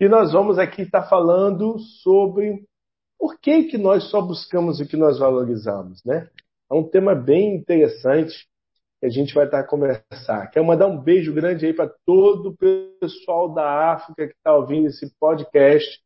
[0.00, 2.64] E nós vamos aqui estar falando sobre
[3.18, 6.28] por que, que nós só buscamos o que nós valorizamos, né?
[6.70, 8.46] É um tema bem interessante
[9.00, 10.50] que a gente vai estar a conversar.
[10.50, 12.56] Quero mandar um beijo grande aí para todo o
[13.00, 16.00] pessoal da África que está ouvindo esse podcast,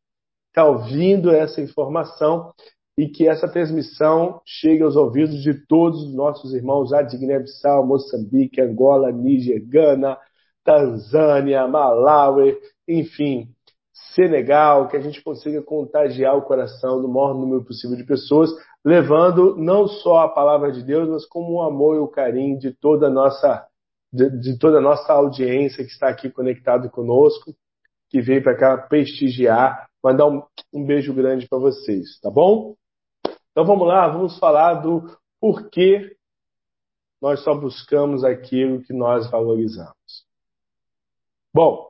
[0.49, 2.53] está ouvindo essa informação
[2.97, 7.85] e que essa transmissão chegue aos ouvidos de todos os nossos irmãos lá de Guiné-Bissau,
[7.85, 10.17] Moçambique, Angola, Níger, Gana,
[10.63, 13.49] Tanzânia, Malawi, enfim,
[14.13, 18.49] Senegal, que a gente consiga contagiar o coração do maior número possível de pessoas,
[18.83, 22.71] levando não só a palavra de Deus, mas como o amor e o carinho de
[22.71, 23.65] toda a nossa,
[24.11, 27.53] de, de toda a nossa audiência que está aqui conectado conosco,
[28.09, 30.41] que veio para cá prestigiar, mandar um,
[30.73, 32.75] um beijo grande para vocês, tá bom?
[33.51, 35.05] Então vamos lá, vamos falar do
[35.39, 36.15] porquê
[37.21, 40.25] nós só buscamos aquilo que nós valorizamos.
[41.53, 41.88] Bom,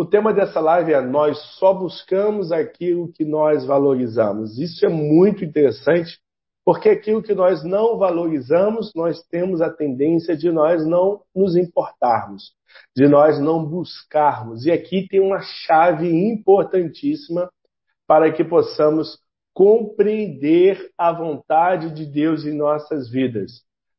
[0.00, 4.58] o tema dessa live é nós só buscamos aquilo que nós valorizamos.
[4.58, 6.18] Isso é muito interessante,
[6.64, 12.54] porque aquilo que nós não valorizamos, nós temos a tendência de nós não nos importarmos,
[12.96, 14.64] de nós não buscarmos.
[14.64, 17.50] E aqui tem uma chave importantíssima
[18.06, 19.18] para que possamos
[19.52, 23.50] compreender a vontade de Deus em nossas vidas.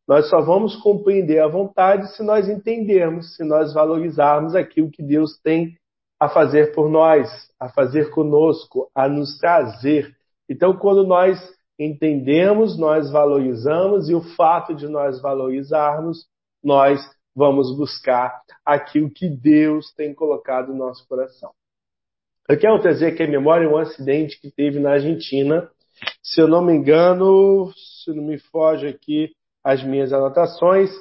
[0.08, 5.40] Nós só vamos compreender a vontade se nós entendermos, se nós valorizarmos aquilo que Deus
[5.44, 5.78] tem
[6.22, 7.28] a fazer por nós,
[7.60, 10.16] a fazer conosco, a nos trazer.
[10.48, 11.40] Então, quando nós
[11.80, 16.28] entendemos, nós valorizamos e o fato de nós valorizarmos,
[16.64, 17.02] nós
[17.36, 21.50] vamos buscar aquilo que Deus tem colocado no nosso coração.
[22.48, 25.68] Eu quero trazer aqui a memória um acidente que teve na Argentina.
[26.22, 29.32] Se eu não me engano, se não me foge aqui
[29.64, 30.92] as minhas anotações,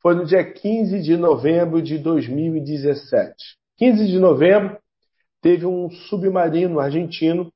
[0.00, 3.59] foi no dia 15 de novembro de 2017.
[3.80, 4.78] 15 de novembro,
[5.40, 7.50] teve um submarino argentino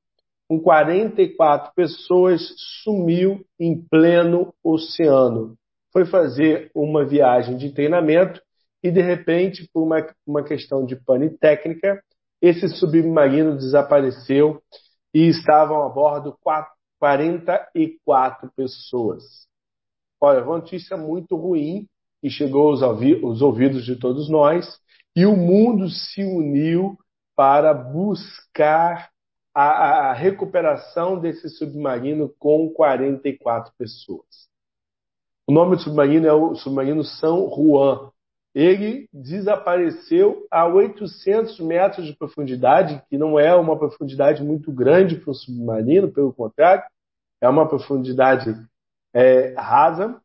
[0.49, 2.41] com 44 pessoas
[2.83, 5.55] sumiu em pleno oceano.
[5.93, 8.41] Foi fazer uma viagem de treinamento
[8.83, 12.03] e, de repente, por uma, uma questão de pane técnica,
[12.41, 14.63] esse submarino desapareceu
[15.13, 16.39] e estavam a bordo
[16.99, 19.23] 44 pessoas.
[20.19, 21.87] Olha, uma notícia muito ruim
[22.23, 24.83] que chegou aos ouvidos de todos nós
[25.15, 26.99] e o mundo se uniu
[27.37, 29.11] para buscar
[29.55, 34.49] a, a recuperação desse submarino com 44 pessoas.
[35.47, 38.11] O nome do submarino é o submarino São Juan
[38.55, 45.33] ele desapareceu a 800 metros de profundidade, que não é uma profundidade muito grande para
[45.33, 46.85] um submarino, pelo contrário,
[47.41, 48.55] é uma profundidade
[49.13, 50.21] é, rasa.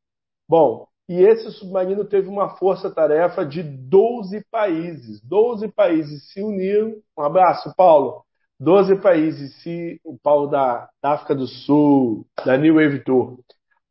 [0.48, 5.20] Bom, e esse submarino teve uma força-tarefa de 12 países.
[5.22, 6.96] 12 países se uniram.
[7.18, 8.24] Um abraço, Paulo.
[8.60, 13.40] 12 países, se o Paulo da, da África do Sul, da New Wave Tour,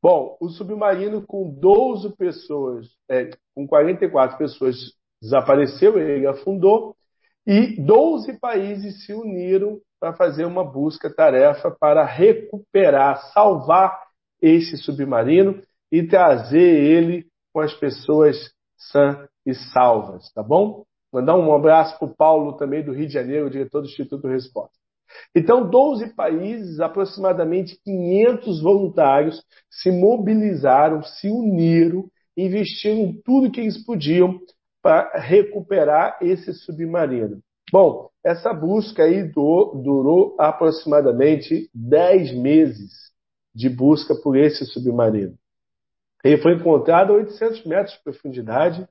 [0.01, 4.77] Bom, o submarino com 12 pessoas, é, com 44 pessoas
[5.21, 6.95] desapareceu, ele afundou,
[7.45, 14.01] e 12 países se uniram para fazer uma busca-tarefa para recuperar, salvar
[14.41, 18.37] esse submarino e trazer ele com as pessoas
[18.77, 20.85] sãs e salvas, tá bom?
[21.13, 24.77] Mandar um abraço para o Paulo também do Rio de Janeiro, diretor do Instituto Resposta.
[25.35, 34.39] Então, 12 países, aproximadamente 500 voluntários se mobilizaram, se uniram, investiram tudo que eles podiam
[34.83, 37.41] para recuperar esse submarino.
[37.73, 42.93] Bom, essa busca aí durou, durou aproximadamente 10 meses
[43.55, 45.35] de busca por esse submarino.
[46.25, 48.89] Ele foi encontrado a 800 metros de profundidade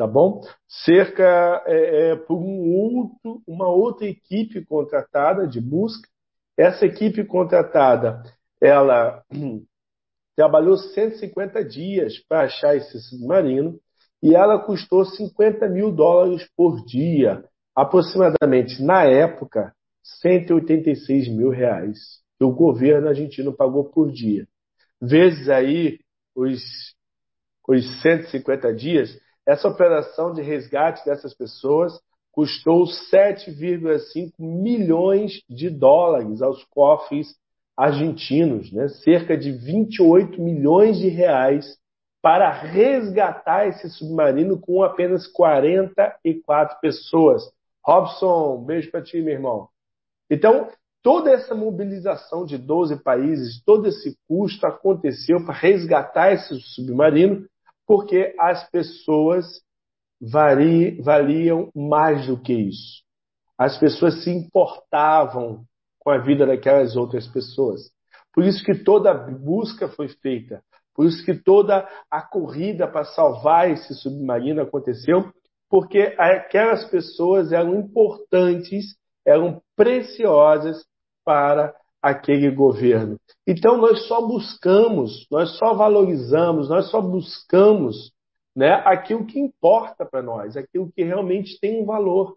[0.00, 0.40] tá bom?
[0.66, 6.08] Cerca é, é, por um outro, uma outra equipe contratada de busca.
[6.56, 8.22] Essa equipe contratada,
[8.62, 9.22] ela
[10.34, 13.78] trabalhou 150 dias para achar esse submarino
[14.22, 17.44] e ela custou 50 mil dólares por dia,
[17.76, 19.74] aproximadamente na época
[20.22, 24.48] 186 mil reais que o governo argentino pagou por dia.
[24.98, 25.98] Vezes aí
[26.40, 26.62] os,
[27.68, 31.92] os 150 dias, essa operação de resgate dessas pessoas
[32.32, 37.34] custou 7,5 milhões de dólares aos cofres
[37.76, 38.88] argentinos, né?
[38.88, 41.78] cerca de 28 milhões de reais
[42.22, 47.42] para resgatar esse submarino com apenas 44 pessoas.
[47.82, 49.68] Robson, beijo para ti, meu irmão.
[50.30, 50.68] Então,
[51.02, 57.46] toda essa mobilização de 12 países, todo esse custo aconteceu para resgatar esse submarino
[57.86, 59.46] porque as pessoas
[60.20, 63.02] vari, valiam mais do que isso.
[63.58, 65.64] As pessoas se importavam
[65.98, 67.90] com a vida daquelas outras pessoas.
[68.32, 70.62] Por isso que toda a busca foi feita.
[70.94, 75.32] Por isso que toda a corrida para salvar esse submarino aconteceu,
[75.68, 78.96] porque aquelas pessoas eram importantes,
[79.26, 80.84] eram preciosas
[81.30, 81.72] para
[82.02, 83.16] aquele governo.
[83.46, 88.10] Então nós só buscamos, nós só valorizamos, nós só buscamos
[88.56, 92.34] né, aquilo que importa para nós, aquilo que realmente tem um valor.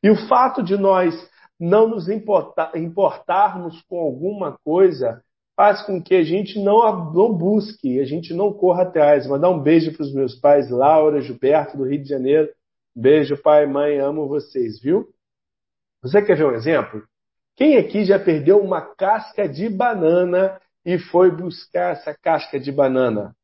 [0.00, 1.12] E o fato de nós
[1.58, 5.20] não nos importar, importarmos com alguma coisa
[5.56, 9.26] faz com que a gente não, não busque, a gente não corra atrás.
[9.26, 12.48] Mandar um beijo para os meus pais, Laura, Gilberto, do Rio de Janeiro.
[12.94, 15.08] Beijo, pai, mãe, amo vocês, viu?
[16.00, 17.02] Você quer ver um exemplo?
[17.60, 23.36] Quem aqui já perdeu uma casca de banana e foi buscar essa casca de banana?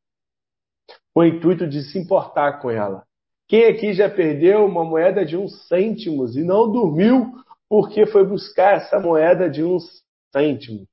[1.13, 3.03] Com o intuito de se importar com ela.
[3.47, 7.31] Quem aqui já perdeu uma moeda de uns cêntimos e não dormiu
[7.69, 10.03] porque foi buscar essa moeda de uns
[10.35, 10.87] cêntimos?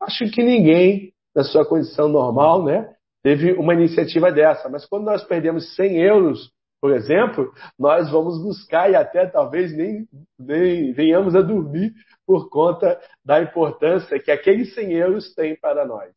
[0.00, 4.70] Acho que ninguém, na sua condição normal, né, teve uma iniciativa dessa.
[4.70, 6.50] Mas quando nós perdemos 100 euros
[6.80, 11.92] por exemplo, nós vamos buscar e até talvez nem, nem venhamos a dormir
[12.26, 16.10] por conta da importância que aqueles 100 euros têm para nós.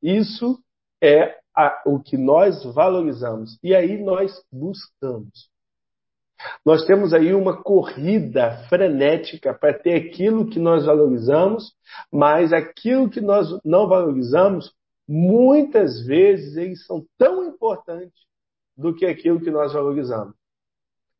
[0.00, 0.58] Isso
[1.02, 5.52] é a, o que nós valorizamos e aí nós buscamos.
[6.64, 11.72] Nós temos aí uma corrida frenética para ter aquilo que nós valorizamos,
[12.12, 14.72] mas aquilo que nós não valorizamos,
[15.08, 18.24] muitas vezes eles são tão importantes
[18.76, 20.34] do que aquilo que nós valorizamos.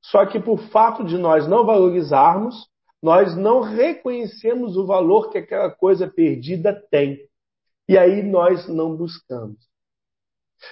[0.02, 2.68] Só que por fato de nós não valorizarmos,
[3.02, 7.18] nós não reconhecemos o valor que aquela coisa perdida tem.
[7.88, 9.58] E aí nós não buscamos.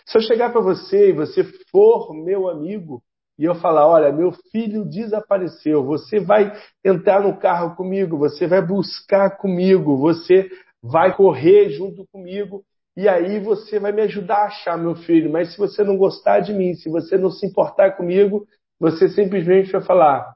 [0.07, 3.03] Se eu chegar para você e você for meu amigo
[3.39, 6.53] e eu falar, olha, meu filho desapareceu, você vai
[6.85, 10.51] entrar no carro comigo, você vai buscar comigo, você
[10.83, 12.65] vai correr junto comigo
[12.97, 15.31] e aí você vai me ajudar a achar meu filho.
[15.31, 18.47] Mas se você não gostar de mim, se você não se importar comigo,
[18.79, 20.35] você simplesmente vai falar: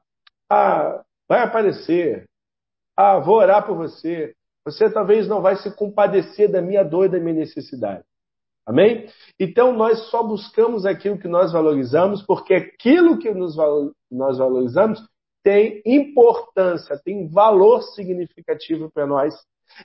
[0.49, 2.25] Ah, vai aparecer.
[2.95, 4.33] Ah, vou orar por você.
[4.65, 8.03] Você talvez não vai se compadecer da minha dor e da minha necessidade.
[8.65, 9.07] Amém?
[9.39, 15.01] Então nós só buscamos aquilo que nós valorizamos, porque aquilo que nós valorizamos
[15.41, 19.33] tem importância, tem valor significativo para nós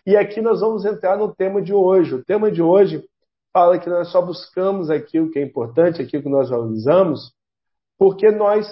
[0.07, 2.15] e aqui nós vamos entrar no tema de hoje.
[2.15, 3.05] O tema de hoje
[3.53, 7.33] fala que nós só buscamos aquilo que é importante, aquilo que nós valorizamos,
[7.99, 8.67] porque nós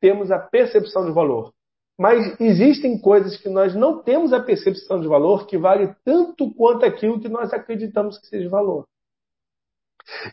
[0.00, 1.52] temos a percepção de valor.
[1.98, 6.84] Mas existem coisas que nós não temos a percepção de valor que vale tanto quanto
[6.84, 8.86] aquilo que nós acreditamos que seja valor.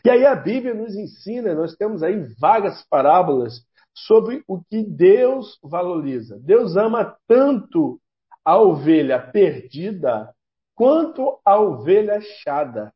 [0.04, 3.60] E aí a Bíblia nos ensina, nós temos aí várias parábolas
[3.92, 6.38] sobre o que Deus valoriza.
[6.38, 7.98] Deus ama tanto
[8.46, 10.32] a ovelha perdida
[10.76, 12.92] quanto a ovelha achada.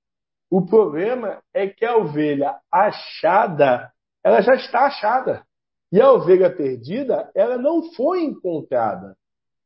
[0.49, 3.91] O problema é que a ovelha achada,
[4.23, 5.45] ela já está achada.
[5.91, 9.17] E a ovelha perdida, ela não foi encontrada.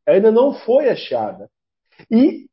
[0.08, 1.50] Ainda não foi achada.
[2.10, 2.46] E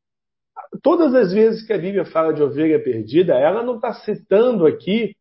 [0.82, 5.14] todas as vezes que a Bíblia fala de ovelha perdida, ela não está citando aqui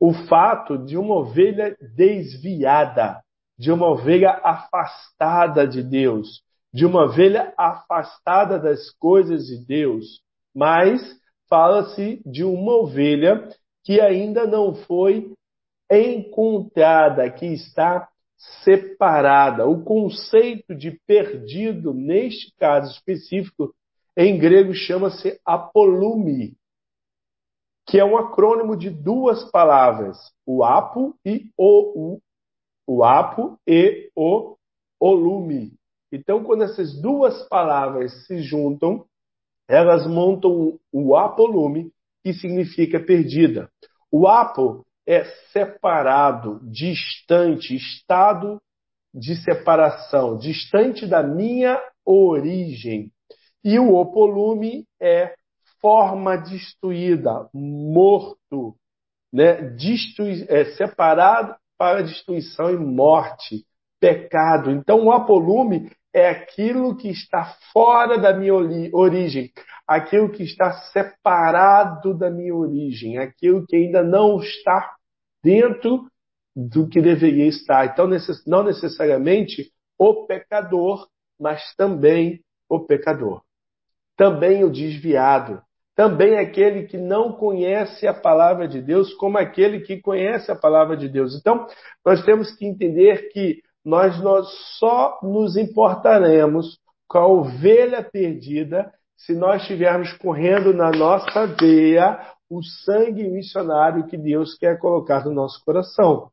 [0.00, 3.20] o fato de uma ovelha desviada,
[3.58, 6.42] de uma ovelha afastada de Deus,
[6.72, 10.20] de uma ovelha afastada das coisas de Deus,
[10.54, 11.00] mas
[11.48, 13.48] fala-se de uma ovelha
[13.84, 15.32] que ainda não foi
[15.90, 18.08] encontrada, que está
[18.62, 19.66] separada.
[19.66, 23.74] O conceito de perdido, neste caso específico,
[24.16, 26.56] em grego chama-se apolume,
[27.86, 32.20] que é um acrônimo de duas palavras, o apo e o,
[32.86, 34.56] o apo e o
[35.00, 35.77] olume.
[36.12, 39.04] Então, quando essas duas palavras se juntam,
[39.68, 43.70] elas montam o apolume, que significa perdida.
[44.10, 48.60] O apo é separado, distante, estado
[49.14, 53.10] de separação, distante da minha origem.
[53.64, 55.34] E o opolume é
[55.80, 58.74] forma destruída, morto,
[59.32, 59.74] né?
[60.48, 63.64] É separado para destruição e morte,
[64.00, 64.70] pecado.
[64.70, 69.52] Então, o apolume é aquilo que está fora da minha origem,
[69.86, 74.94] aquilo que está separado da minha origem, aquilo que ainda não está
[75.42, 76.06] dentro
[76.54, 77.86] do que deveria estar.
[77.86, 78.08] Então,
[78.46, 81.06] não necessariamente o pecador,
[81.38, 83.42] mas também o pecador.
[84.16, 85.62] Também o desviado.
[85.94, 90.96] Também aquele que não conhece a palavra de Deus, como aquele que conhece a palavra
[90.96, 91.36] de Deus.
[91.36, 91.66] Então,
[92.04, 94.46] nós temos que entender que nós, nós
[94.78, 96.78] só nos importaremos
[97.08, 104.18] com a ovelha perdida se nós estivermos correndo na nossa veia o sangue missionário que
[104.18, 106.30] Deus quer colocar no nosso coração.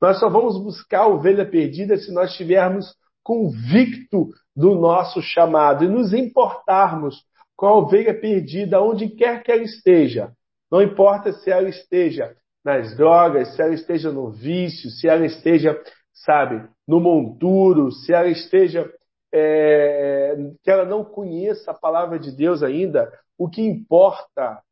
[0.00, 2.94] Nós só vamos buscar a ovelha perdida se nós estivermos
[3.24, 7.24] convicto do nosso chamado e nos importarmos
[7.56, 10.30] com a ovelha perdida onde quer que ela esteja.
[10.70, 15.80] Não importa se ela esteja nas drogas, se ela esteja no vício, se ela esteja,
[16.12, 18.86] sabe, no monturo, se ela esteja
[19.32, 24.62] é, que ela não conheça a palavra de Deus ainda, o que importa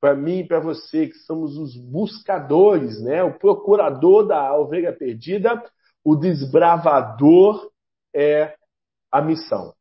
[0.00, 3.22] para mim e para você, que somos os buscadores, né?
[3.22, 5.62] o procurador da ovelha perdida,
[6.04, 7.70] o desbravador
[8.12, 8.56] é
[9.08, 9.72] a missão.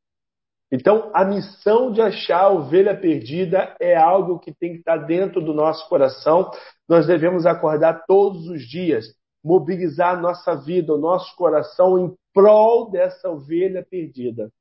[0.72, 5.42] Então, a missão de achar a ovelha perdida é algo que tem que estar dentro
[5.42, 6.52] do nosso coração.
[6.88, 9.08] Nós devemos acordar todos os dias,
[9.44, 14.52] mobilizar a nossa vida, o nosso coração em prol dessa ovelha perdida.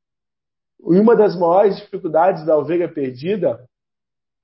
[0.80, 3.64] E uma das maiores dificuldades da ovelha perdida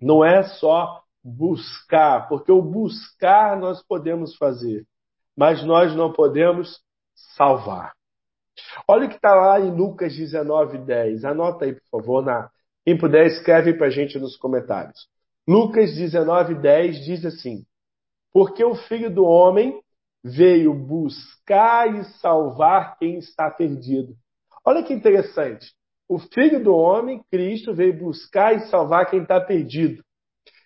[0.00, 4.86] não é só buscar, porque o buscar nós podemos fazer,
[5.36, 6.80] mas nós não podemos
[7.36, 7.94] salvar.
[8.86, 11.24] Olha o que está lá em Lucas 19, 10.
[11.24, 12.24] Anota aí, por favor.
[12.24, 12.50] Na...
[12.84, 15.08] Quem puder, escreve para a gente nos comentários.
[15.46, 17.64] Lucas 19, 10 diz assim:
[18.32, 19.80] Porque o filho do homem
[20.26, 24.16] veio buscar e salvar quem está perdido.
[24.64, 25.72] Olha que interessante.
[26.08, 30.02] O Filho do Homem, Cristo, veio buscar e salvar quem está perdido.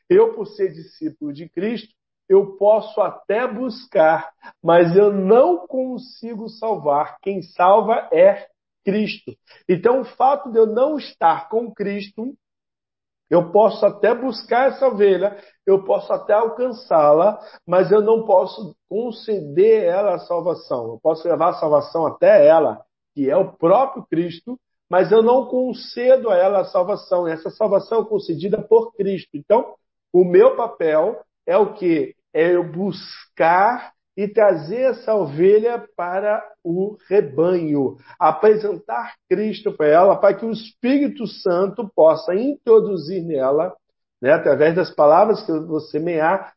[0.08, 1.94] Eu, por ser discípulo de Cristo,
[2.28, 4.30] eu posso até buscar,
[4.62, 7.18] mas eu não consigo salvar.
[7.20, 8.46] Quem salva é
[8.84, 9.36] Cristo.
[9.68, 12.34] Então, o fato de eu não estar com Cristo
[13.30, 19.84] eu posso até buscar essa ovelha, eu posso até alcançá-la, mas eu não posso conceder
[19.84, 20.88] ela a salvação.
[20.88, 22.82] Eu posso levar a salvação até ela,
[23.14, 24.58] que é o próprio Cristo,
[24.90, 27.28] mas eu não concedo a ela a salvação.
[27.28, 29.30] Essa salvação é concedida por Cristo.
[29.34, 29.74] Então,
[30.12, 32.16] o meu papel é o que?
[32.34, 40.34] É eu buscar e trazer essa ovelha para o rebanho, apresentar Cristo para ela, para
[40.34, 43.74] que o Espírito Santo possa introduzir nela,
[44.20, 46.52] né, através das palavras que você semear,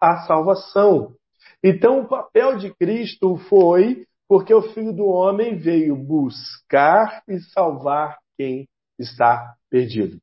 [0.00, 1.12] a salvação.
[1.60, 8.16] Então, o papel de Cristo foi porque o Filho do Homem veio buscar e salvar
[8.36, 10.18] quem está perdido.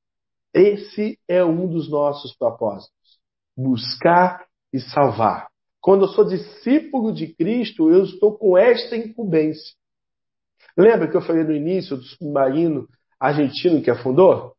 [0.53, 3.19] Esse é um dos nossos propósitos:
[3.57, 5.49] buscar e salvar.
[5.85, 9.75] Quando eu sou discípulo de Cristo, eu estou com esta incumbência.
[10.75, 12.87] Lembra que eu falei no início do submarino
[13.19, 14.55] argentino que afundou?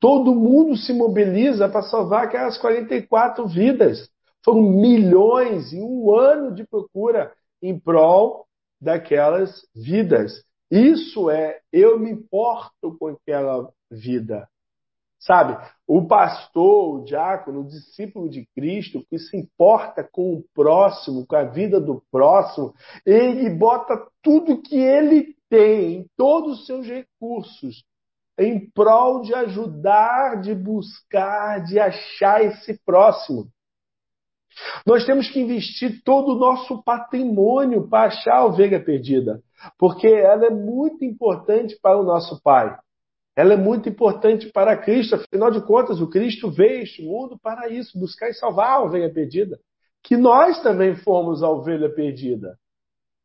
[0.00, 4.10] Todo mundo se mobiliza para salvar aquelas 44 vidas.
[4.44, 8.44] Foram milhões em um ano de procura em prol
[8.80, 10.44] daquelas vidas.
[10.72, 14.48] Isso é, eu me importo com aquela vida.
[15.24, 15.56] Sabe?
[15.86, 21.34] O pastor, o diácono, o discípulo de Cristo, que se importa com o próximo, com
[21.34, 22.74] a vida do próximo,
[23.06, 27.84] ele bota tudo que ele tem, todos os seus recursos,
[28.38, 33.48] em prol de ajudar, de buscar, de achar esse próximo.
[34.86, 39.42] Nós temos que investir todo o nosso patrimônio para achar a ovelha perdida,
[39.78, 42.76] porque ela é muito importante para o nosso Pai.
[43.36, 47.68] Ela é muito importante para Cristo, afinal de contas, o Cristo veio este mundo para
[47.68, 49.58] isso, buscar e salvar a ovelha perdida.
[50.02, 52.56] Que nós também fomos a ovelha perdida.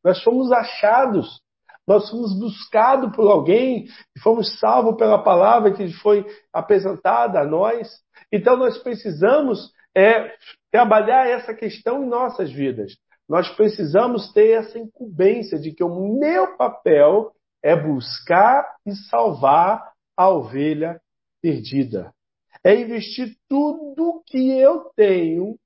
[0.03, 1.41] Nós fomos achados,
[1.85, 3.87] nós fomos buscados por alguém
[4.21, 7.89] fomos salvos pela palavra que foi apresentada a nós.
[8.31, 10.31] Então nós precisamos é,
[10.71, 12.93] trabalhar essa questão em nossas vidas.
[13.27, 20.27] Nós precisamos ter essa incumbência de que o meu papel é buscar e salvar a
[20.27, 20.99] ovelha
[21.41, 22.13] perdida.
[22.61, 25.57] É investir tudo que eu tenho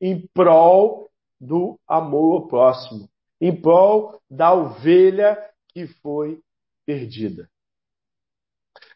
[0.00, 3.06] em prol do amor ao próximo,
[3.38, 5.38] em prol da ovelha
[5.68, 6.40] que foi
[6.86, 7.50] perdida.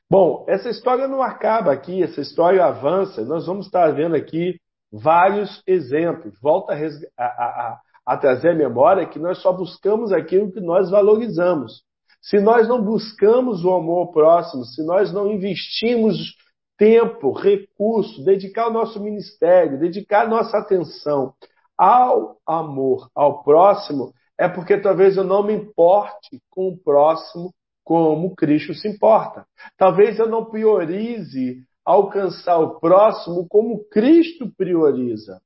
[0.08, 3.22] Bom, essa história não acaba aqui, essa história avança.
[3.22, 4.58] Nós vamos estar vendo aqui
[4.90, 6.40] vários exemplos.
[6.40, 10.90] Volta a, a, a, a trazer a memória que nós só buscamos aquilo que nós
[10.90, 11.84] valorizamos.
[12.22, 16.36] Se nós não buscamos o amor próximo, se nós não investimos
[16.78, 21.34] tempo, recurso, dedicar o nosso ministério, dedicar nossa atenção
[21.76, 27.52] ao amor, ao próximo, é porque talvez eu não me importe com o próximo
[27.84, 29.44] como Cristo se importa.
[29.76, 35.40] Talvez eu não priorize alcançar o próximo como Cristo prioriza.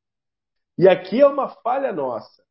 [0.78, 2.45] E aqui é uma falha nossa.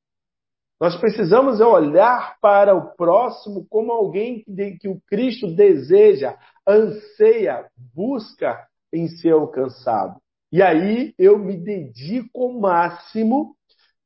[0.80, 4.44] Nós precisamos olhar para o próximo como alguém
[4.80, 10.20] que o Cristo deseja, anseia, busca em ser alcançado.
[10.52, 13.56] E aí eu me dedico ao máximo,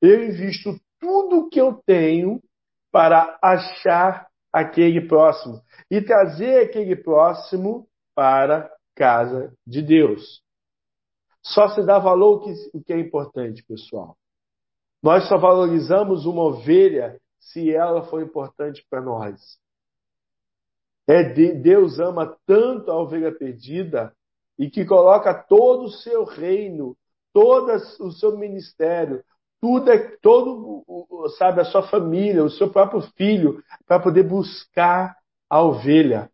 [0.02, 2.42] eu invisto tudo que eu tenho
[2.92, 10.42] para achar aquele próximo e trazer aquele próximo para casa de Deus.
[11.42, 14.18] Só se dá valor o que é importante, pessoal.
[15.02, 19.40] Nós só valorizamos uma ovelha se ela for importante para nós.
[21.08, 24.14] É de, Deus ama tanto a ovelha perdida
[24.58, 26.96] e que coloca todo o seu reino,
[27.34, 29.24] todo o seu ministério,
[29.62, 30.84] tudo, é, todo,
[31.38, 35.16] sabe, a sua família, o seu próprio filho, para poder buscar
[35.50, 36.30] a ovelha.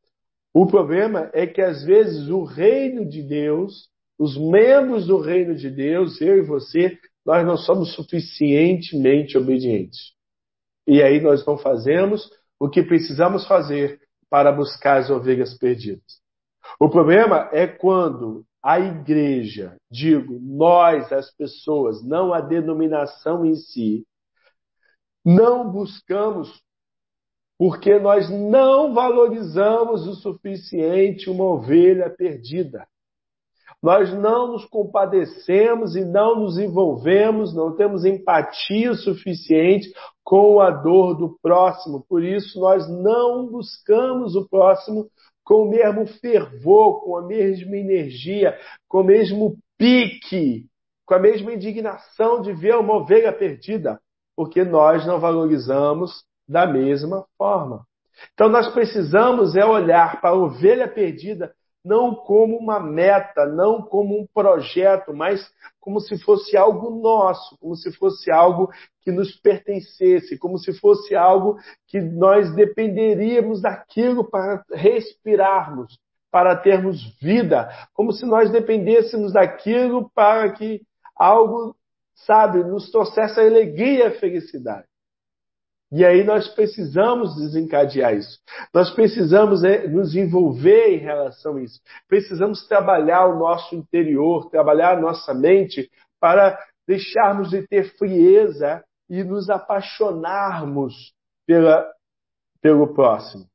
[0.54, 5.70] O problema é que às vezes o reino de Deus, os membros do reino de
[5.70, 10.13] Deus, eu e você, nós não somos suficientemente obedientes.
[10.88, 12.29] E aí nós não fazemos
[12.60, 16.22] o que precisamos fazer para buscar as ovelhas perdidas.
[16.79, 24.05] O problema é quando a igreja, digo, nós, as pessoas, não a denominação em si,
[25.24, 26.63] não buscamos
[27.58, 32.88] porque nós não valorizamos o suficiente uma ovelha perdida.
[33.86, 41.13] Nós não nos compadecemos e não nos envolvemos, não temos empatia suficiente com a dor
[41.13, 42.04] do próximo.
[42.10, 45.06] Por isso, nós não buscamos o próximo
[45.44, 48.58] com o mesmo fervor, com a mesma energia,
[48.89, 50.65] com o mesmo pique,
[51.06, 54.00] com a mesma indignação de ver uma ovelha perdida,
[54.36, 57.86] porque nós não valorizamos da mesma forma.
[58.34, 61.54] Então nós precisamos é olhar para a ovelha perdida
[61.86, 65.48] não como uma meta, não como um projeto, mas
[65.80, 71.15] como se fosse algo nosso, como se fosse algo que nos pertencesse, como se fosse
[71.15, 76.00] algo que nós dependeríamos daquilo para respirarmos,
[76.32, 80.81] para termos vida, como se nós dependêssemos daquilo para que
[81.16, 81.75] algo,
[82.16, 84.88] sabe, nos trouxesse alegria e felicidade.
[85.92, 88.40] E aí nós precisamos desencadear isso.
[88.74, 91.80] Nós precisamos é, nos envolver em relação a isso.
[92.08, 99.24] Precisamos trabalhar o nosso interior, trabalhar a nossa mente para deixarmos de ter frieza e
[99.24, 101.14] nos apaixonarmos
[101.46, 101.88] pela,
[102.62, 103.46] pelo próximo.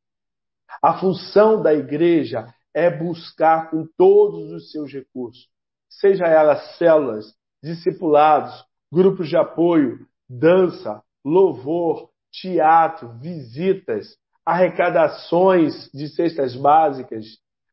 [0.82, 5.48] A função da igreja é buscar com todos os seus recursos,
[5.88, 17.24] seja elas células, discipulados, grupos de apoio, dança, louvor, teatro, visitas, arrecadações de cestas básicas,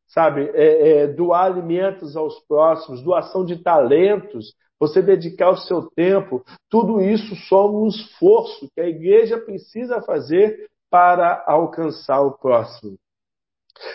[0.07, 0.49] sabe?
[0.53, 7.01] É, é, doar alimentos aos próximos, doação de talentos, você dedicar o seu tempo, tudo
[7.01, 12.97] isso só um esforço que a igreja precisa fazer para alcançar o próximo.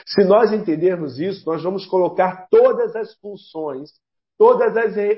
[0.07, 3.91] Se nós entendermos isso, nós vamos colocar todas as funções,
[4.39, 4.67] todos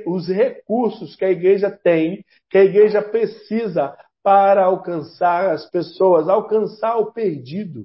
[0.06, 6.96] os recursos que a igreja tem, que a igreja precisa para alcançar as pessoas, alcançar
[6.96, 7.84] o perdido.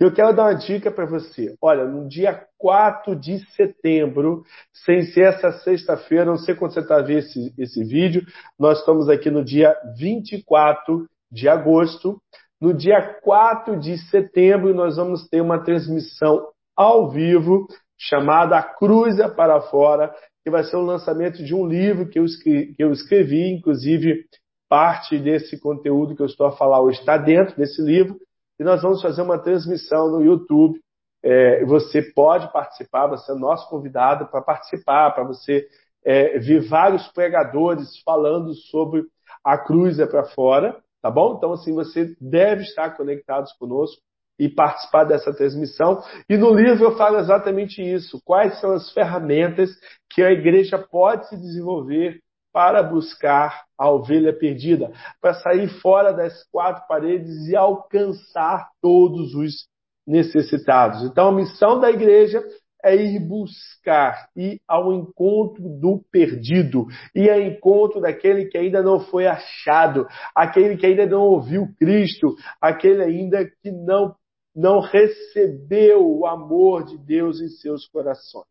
[0.00, 1.54] Eu quero dar uma dica para você.
[1.60, 7.00] Olha, no dia 4 de setembro, sem ser essa sexta-feira, não sei quando você está
[7.02, 8.24] vendo esse, esse vídeo,
[8.58, 12.18] nós estamos aqui no dia 24 de agosto.
[12.58, 17.66] No dia 4 de setembro, nós vamos ter uma transmissão ao vivo
[17.98, 22.24] chamada A Cruza para Fora, que vai ser o lançamento de um livro que eu
[22.24, 24.24] escrevi, que eu escrevi inclusive
[24.70, 28.16] parte desse conteúdo que eu estou a falar hoje está dentro desse livro
[28.56, 30.78] e nós vamos fazer uma transmissão no YouTube.
[31.22, 35.66] É, você pode participar, você é nosso convidado para participar, para você
[36.04, 39.02] é, ver vários pregadores falando sobre
[39.44, 41.34] a cruz é para fora, tá bom?
[41.36, 44.00] Então, assim, você deve estar conectado conosco
[44.38, 46.00] e participar dessa transmissão.
[46.28, 49.70] E no livro eu falo exatamente isso: quais são as ferramentas
[50.08, 52.20] que a igreja pode se desenvolver
[52.52, 59.68] para buscar a ovelha perdida, para sair fora das quatro paredes e alcançar todos os
[60.06, 61.04] necessitados.
[61.04, 62.42] Então, a missão da igreja
[62.82, 69.00] é ir buscar, ir ao encontro do perdido, ir ao encontro daquele que ainda não
[69.00, 74.14] foi achado, aquele que ainda não ouviu Cristo, aquele ainda que não,
[74.54, 78.49] não recebeu o amor de Deus em seus corações.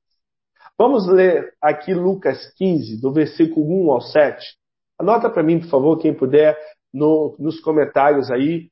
[0.82, 4.56] Vamos ler aqui Lucas 15, do versículo 1 ao 7.
[4.98, 6.58] Anota para mim, por favor, quem puder,
[6.94, 8.72] no, nos comentários aí.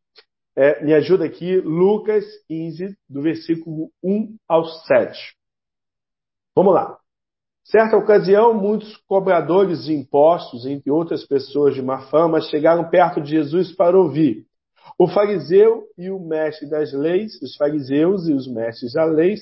[0.56, 5.20] É, me ajuda aqui, Lucas 15, do versículo 1 ao 7.
[6.56, 6.98] Vamos lá.
[7.66, 13.32] Certa ocasião, muitos cobradores de impostos, entre outras pessoas de má fama, chegaram perto de
[13.32, 14.46] Jesus para ouvir.
[14.98, 19.36] O fariseu e o mestre das leis, os fariseus e os mestres da lei,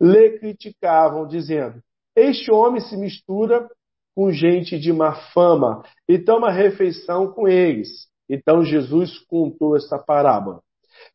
[0.00, 1.82] lhe criticavam, dizendo:
[2.18, 3.68] Este homem se mistura
[4.12, 8.08] com gente de má fama e toma refeição com eles.
[8.28, 10.60] Então Jesus contou esta parábola.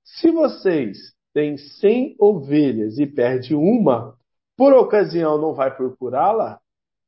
[0.02, 0.98] Se vocês
[1.34, 4.16] têm cem ovelhas e perde uma,
[4.56, 6.62] por ocasião não vai procurá-la?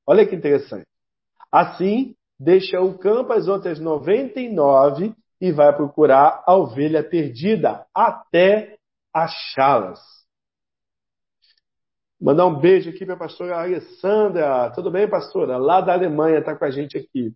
[0.05, 0.87] Olha que interessante.
[1.49, 8.75] Assim, deixa o campo as outras 99 e vai procurar a ovelha perdida até
[9.13, 10.01] achá-las.
[12.25, 14.71] Mandar um beijo aqui para a pastora Alessandra.
[14.73, 15.57] Tudo bem, pastora?
[15.57, 17.31] Lá da Alemanha está com a gente aqui.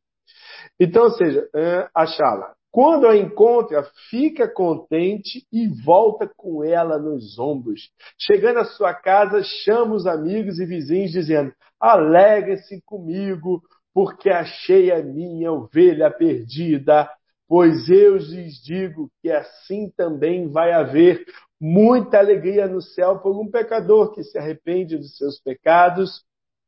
[0.80, 2.56] Então, ou seja, é, achá-la.
[2.72, 7.92] Quando a encontra, fica contente e volta com ela nos ombros.
[8.20, 13.62] Chegando à sua casa, chama os amigos e vizinhos, dizendo: Alegre-se comigo,
[13.94, 17.08] porque achei a minha ovelha perdida.
[17.48, 21.24] Pois eu lhes digo que assim também vai haver
[21.60, 26.24] muita alegria no céu por um pecador que se arrepende dos seus pecados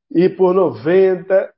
[0.09, 1.53] e por 90,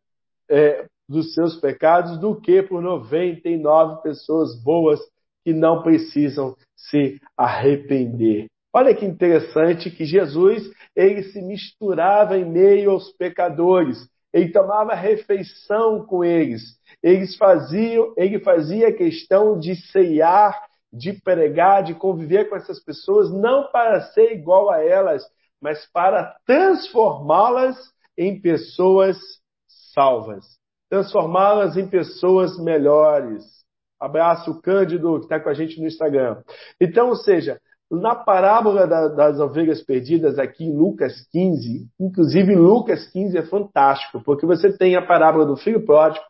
[0.50, 5.00] é, dos seus pecados do que por 99 pessoas boas
[5.44, 8.48] que não precisam se arrepender.
[8.74, 13.98] Olha que interessante que Jesus ele se misturava em meio aos pecadores.
[14.34, 16.62] Ele tomava refeição com eles.
[17.02, 20.60] Eles faziam, ele fazia questão de ceiar,
[20.94, 25.24] de pregar, de conviver com essas pessoas, não para ser igual a elas,
[25.60, 27.76] mas para transformá-las
[28.18, 29.18] em pessoas
[29.94, 30.46] salvas
[30.94, 33.44] transformá-las em pessoas melhores.
[34.00, 36.44] Abraço Cândido, que está com a gente no Instagram.
[36.80, 43.08] Então, ou seja, na parábola da, das ovelhas perdidas aqui em Lucas 15, inclusive Lucas
[43.08, 46.24] 15 é fantástico, porque você tem a parábola do filho pródigo,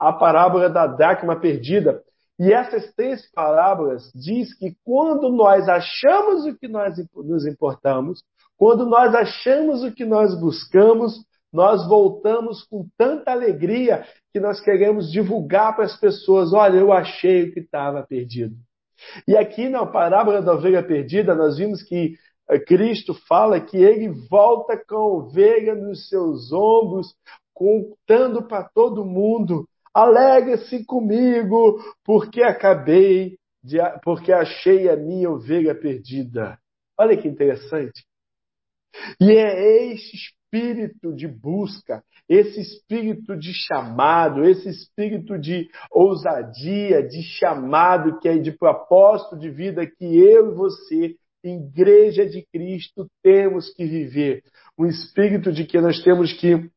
[0.00, 2.02] a parábola da dracma perdida,
[2.38, 8.22] e essas três parábolas diz que quando nós achamos o que nós nos importamos,
[8.56, 15.10] quando nós achamos o que nós buscamos, nós voltamos com tanta alegria que nós queremos
[15.10, 18.54] divulgar para as pessoas: olha, eu achei o que estava perdido.
[19.26, 22.14] E aqui na parábola da ovelha perdida, nós vimos que
[22.50, 27.14] eh, Cristo fala que ele volta com a ovelha nos seus ombros,
[27.54, 29.66] contando para todo mundo:
[30.02, 36.58] alegre-se comigo, porque acabei, de, porque achei a minha ovelha perdida.
[36.98, 38.04] Olha que interessante.
[39.20, 47.22] E é este espírito de busca, esse espírito de chamado, esse espírito de ousadia, de
[47.22, 53.72] chamado, que é de propósito de vida que eu e você, igreja de Cristo, temos
[53.72, 54.42] que viver.
[54.78, 56.70] Um espírito de que nós temos que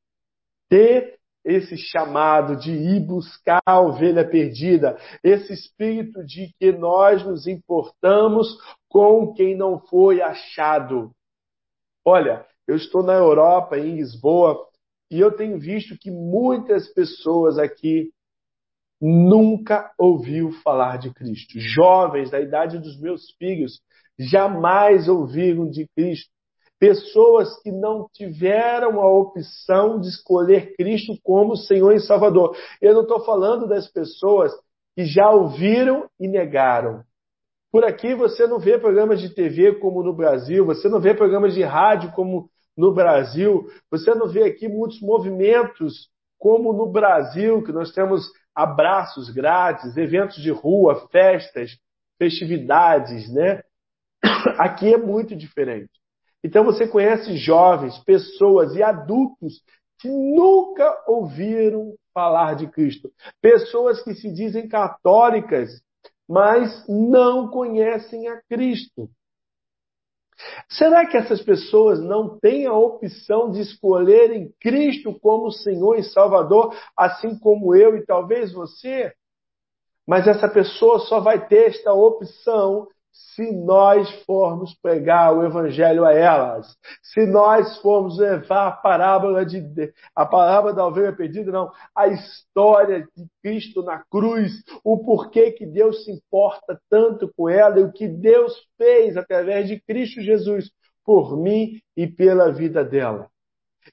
[0.69, 7.47] ter esse chamado de ir buscar a ovelha perdida, esse espírito de que nós nos
[7.47, 11.11] importamos com quem não foi achado.
[12.05, 14.67] Olha, eu estou na Europa, em Lisboa,
[15.09, 18.11] e eu tenho visto que muitas pessoas aqui
[19.01, 21.59] nunca ouviu falar de Cristo.
[21.59, 23.81] Jovens da idade dos meus filhos
[24.17, 26.31] jamais ouviram de Cristo.
[26.81, 32.57] Pessoas que não tiveram a opção de escolher Cristo como Senhor e Salvador.
[32.81, 34.51] Eu não estou falando das pessoas
[34.95, 37.03] que já ouviram e negaram.
[37.71, 41.53] Por aqui você não vê programas de TV como no Brasil, você não vê programas
[41.53, 43.69] de rádio como no Brasil.
[43.91, 48.23] Você não vê aqui muitos movimentos como no Brasil, que nós temos
[48.55, 51.77] abraços grátis, eventos de rua, festas,
[52.17, 53.61] festividades, né?
[54.57, 56.00] Aqui é muito diferente.
[56.43, 59.61] Então você conhece jovens, pessoas e adultos
[59.99, 63.11] que nunca ouviram falar de Cristo.
[63.41, 65.69] Pessoas que se dizem católicas,
[66.27, 69.09] mas não conhecem a Cristo.
[70.69, 76.75] Será que essas pessoas não têm a opção de escolherem Cristo como Senhor e Salvador,
[76.97, 79.13] assim como eu e talvez você?
[80.07, 86.13] Mas essa pessoa só vai ter esta opção se nós formos pregar o evangelho a
[86.13, 89.61] elas, se nós formos levar a parábola de
[90.15, 94.51] a parábola da ovelha perdida, não, a história de Cristo na cruz,
[94.83, 99.67] o porquê que Deus se importa tanto com ela e o que Deus fez através
[99.67, 100.71] de Cristo Jesus
[101.03, 103.29] por mim e pela vida dela.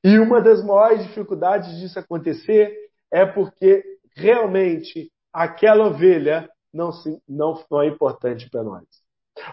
[0.04, 2.76] E uma das maiores dificuldades disso acontecer
[3.10, 3.82] é porque
[4.14, 8.84] realmente aquela ovelha não, se, não, não é importante para nós.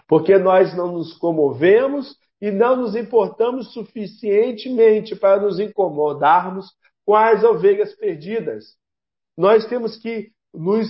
[0.06, 6.66] Porque nós não nos comovemos e não nos importamos suficientemente para nos incomodarmos
[7.04, 8.64] com as ovelhas perdidas.
[9.36, 10.88] Nós temos que nos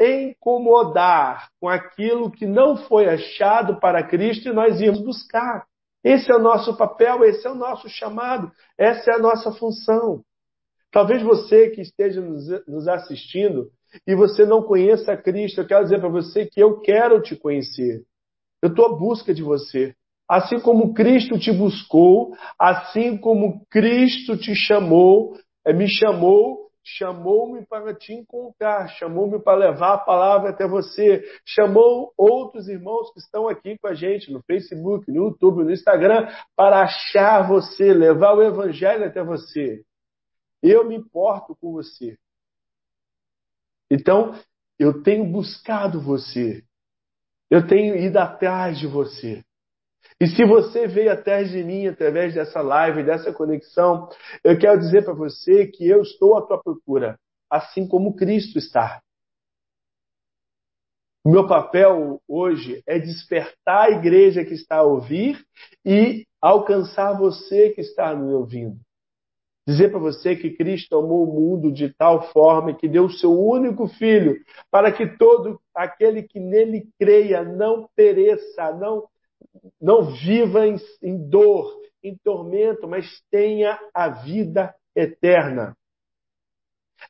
[0.00, 5.64] incomodar com aquilo que não foi achado para Cristo e nós irmos buscar.
[6.02, 10.22] Esse é o nosso papel, esse é o nosso chamado, essa é a nossa função.
[10.90, 13.70] Talvez você que esteja nos assistindo
[14.06, 18.04] e você não conheça Cristo, eu quero dizer para você que eu quero te conhecer.
[18.64, 19.94] Eu estou à busca de você.
[20.26, 27.92] Assim como Cristo te buscou, assim como Cristo te chamou, eh, me chamou, chamou-me para
[27.92, 33.76] te encontrar, chamou-me para levar a palavra até você, chamou outros irmãos que estão aqui
[33.76, 39.04] com a gente no Facebook, no YouTube, no Instagram, para achar você, levar o evangelho
[39.04, 39.82] até você.
[40.62, 42.16] Eu me importo com você.
[43.90, 44.34] Então,
[44.78, 46.64] eu tenho buscado você.
[47.54, 49.44] Eu tenho ido atrás de você.
[50.20, 54.08] E se você veio atrás de mim através dessa live, dessa conexão,
[54.42, 57.16] eu quero dizer para você que eu estou à tua procura,
[57.48, 59.00] assim como Cristo está.
[61.24, 65.40] O meu papel hoje é despertar a igreja que está a ouvir
[65.84, 68.80] e alcançar você que está me ouvindo.
[69.66, 73.32] Dizer para você que Cristo amou o mundo de tal forma que deu o seu
[73.32, 74.36] único filho
[74.70, 79.04] para que todo aquele que nele creia não pereça, não
[79.80, 81.70] não viva em, em dor,
[82.02, 85.76] em tormento, mas tenha a vida eterna.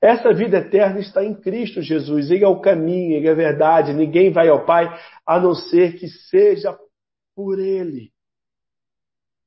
[0.00, 2.30] Essa vida eterna está em Cristo Jesus.
[2.30, 3.92] Ele é o caminho, ele é a verdade.
[3.92, 4.88] Ninguém vai ao Pai
[5.26, 6.76] a não ser que seja
[7.34, 8.12] por Ele.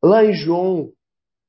[0.02, 0.92] Lá em João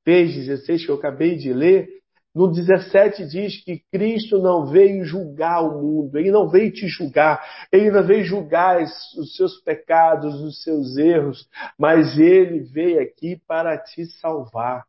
[0.09, 1.87] 3,16, que eu acabei de ler,
[2.35, 7.45] no 17 diz que Cristo não veio julgar o mundo, ele não veio te julgar,
[7.71, 11.47] ele não veio julgar os seus pecados, os seus erros,
[11.79, 14.85] mas ele veio aqui para te salvar.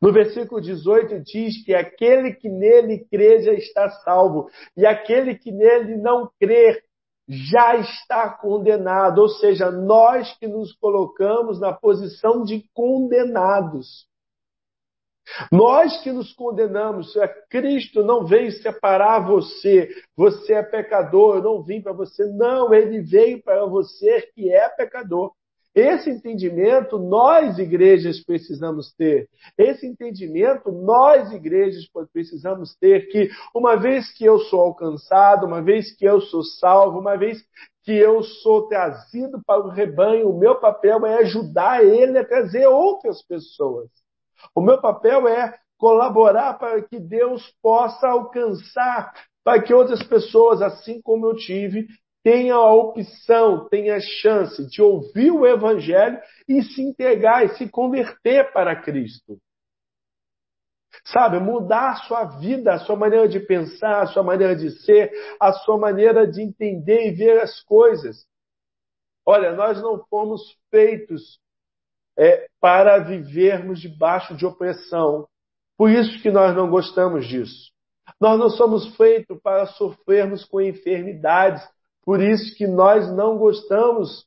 [0.00, 5.50] No versículo 18 diz que aquele que nele crê já está salvo, e aquele que
[5.50, 6.80] nele não crê
[7.26, 14.06] já está condenado, ou seja, nós que nos colocamos na posição de condenados.
[15.50, 21.62] Nós que nos condenamos, é Cristo não veio separar você, você é pecador, eu não
[21.62, 25.32] vim para você, não, ele veio para você que é pecador.
[25.74, 29.28] Esse entendimento nós, igrejas, precisamos ter.
[29.58, 35.90] Esse entendimento nós, igrejas, precisamos ter que, uma vez que eu sou alcançado, uma vez
[35.96, 37.44] que eu sou salvo, uma vez
[37.82, 42.68] que eu sou trazido para o rebanho, o meu papel é ajudar ele a trazer
[42.68, 43.90] outras pessoas.
[44.54, 49.12] O meu papel é colaborar para que Deus possa alcançar,
[49.44, 51.86] para que outras pessoas, assim como eu tive,
[52.22, 57.68] tenham a opção, tenham a chance de ouvir o Evangelho e se entregar e se
[57.68, 59.36] converter para Cristo.
[61.04, 65.12] Sabe, mudar a sua vida, a sua maneira de pensar, a sua maneira de ser,
[65.38, 68.24] a sua maneira de entender e ver as coisas.
[69.26, 71.38] Olha, nós não fomos feitos
[72.18, 75.26] é, para vivermos debaixo de opressão.
[75.76, 77.72] Por isso que nós não gostamos disso.
[78.20, 81.62] Nós não somos feitos para sofrermos com enfermidades.
[82.04, 84.24] Por isso que nós não gostamos.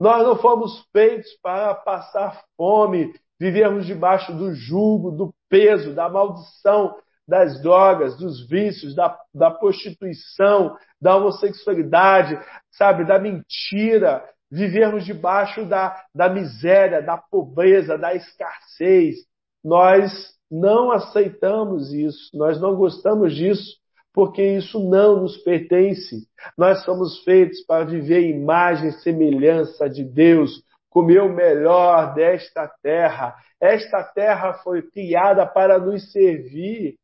[0.00, 6.96] Nós não fomos feitos para passar fome, vivermos debaixo do jugo, do peso, da maldição,
[7.26, 12.38] das drogas, dos vícios, da, da prostituição, da homossexualidade,
[12.70, 19.16] sabe, da mentira, vivermos debaixo da, da miséria, da pobreza, da escassez.
[19.62, 23.76] Nós não aceitamos isso, nós não gostamos disso,
[24.12, 26.28] porque isso não nos pertence.
[26.56, 33.34] Nós somos feitos para viver imagem e semelhança de Deus, comer o melhor desta terra.
[33.60, 36.94] Esta terra foi criada para nos servir,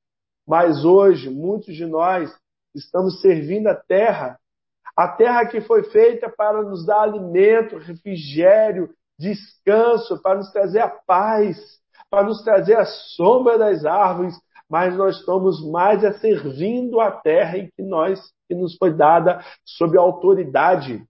[0.46, 2.32] mas hoje muitos de nós
[2.72, 4.38] estamos servindo a terra
[4.96, 10.88] a terra que foi feita para nos dar alimento, refrigério, descanso, para nos trazer a
[10.88, 11.59] paz,
[12.09, 14.35] para nos trazer a sombra das árvores,
[14.68, 19.44] mas nós estamos mais a servindo a terra em que nós que nos foi dada
[19.64, 21.05] sob autoridade.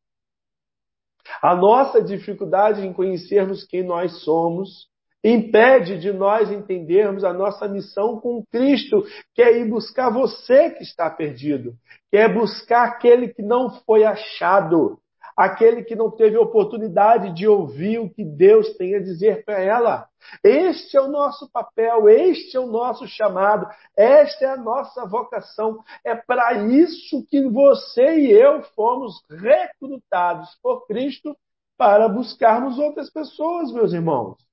[1.40, 4.89] A nossa dificuldade em conhecermos quem nós somos
[5.22, 9.04] impede de nós entendermos a nossa missão com Cristo,
[9.34, 11.74] que é ir buscar você que está perdido,
[12.10, 14.98] que é buscar aquele que não foi achado,
[15.36, 20.06] aquele que não teve oportunidade de ouvir o que Deus tem a dizer para ela.
[20.44, 25.82] Este é o nosso papel, este é o nosso chamado, esta é a nossa vocação.
[26.04, 31.34] É para isso que você e eu fomos recrutados por Cristo
[31.78, 34.49] para buscarmos outras pessoas, meus irmãos.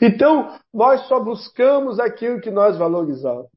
[0.00, 3.48] Então, nós só buscamos aquilo que nós valorizamos.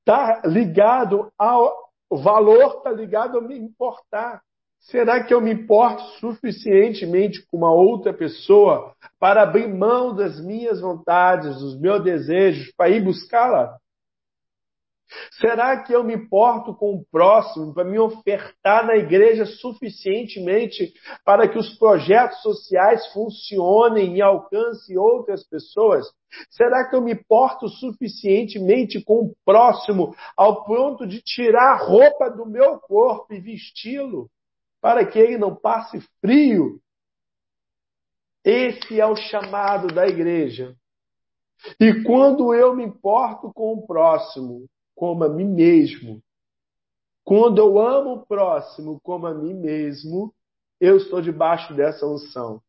[0.00, 1.74] Está ligado ao
[2.10, 4.40] valor, está ligado a me importar.
[4.80, 10.80] Será que eu me importo suficientemente com uma outra pessoa para abrir mão das minhas
[10.80, 13.76] vontades, dos meus desejos, para ir buscá-la?
[15.40, 20.92] Será que eu me importo com o próximo para me ofertar na igreja suficientemente
[21.24, 26.06] para que os projetos sociais funcionem e alcancem outras pessoas?
[26.50, 32.28] Será que eu me importo suficientemente com o próximo ao ponto de tirar a roupa
[32.28, 34.28] do meu corpo e vesti-lo
[34.80, 36.80] para que ele não passe frio?
[38.44, 40.76] Esse é o chamado da igreja.
[41.80, 44.66] E quando eu me importo com o próximo,
[44.96, 46.20] como a mim mesmo.
[47.22, 50.34] Quando eu amo o próximo como a mim mesmo,
[50.80, 52.60] eu estou debaixo dessa unção.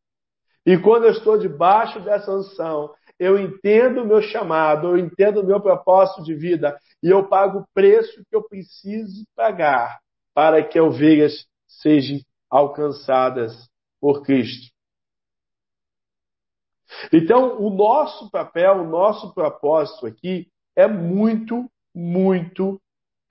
[0.66, 5.46] E quando eu estou debaixo dessa unção, eu entendo o meu chamado, eu entendo o
[5.46, 10.00] meu propósito de vida e eu pago o preço que eu preciso pagar
[10.34, 14.72] para que ovelhas sejam alcançadas por Cristo.
[17.12, 22.80] Então, o nosso papel, o nosso propósito aqui é muito muito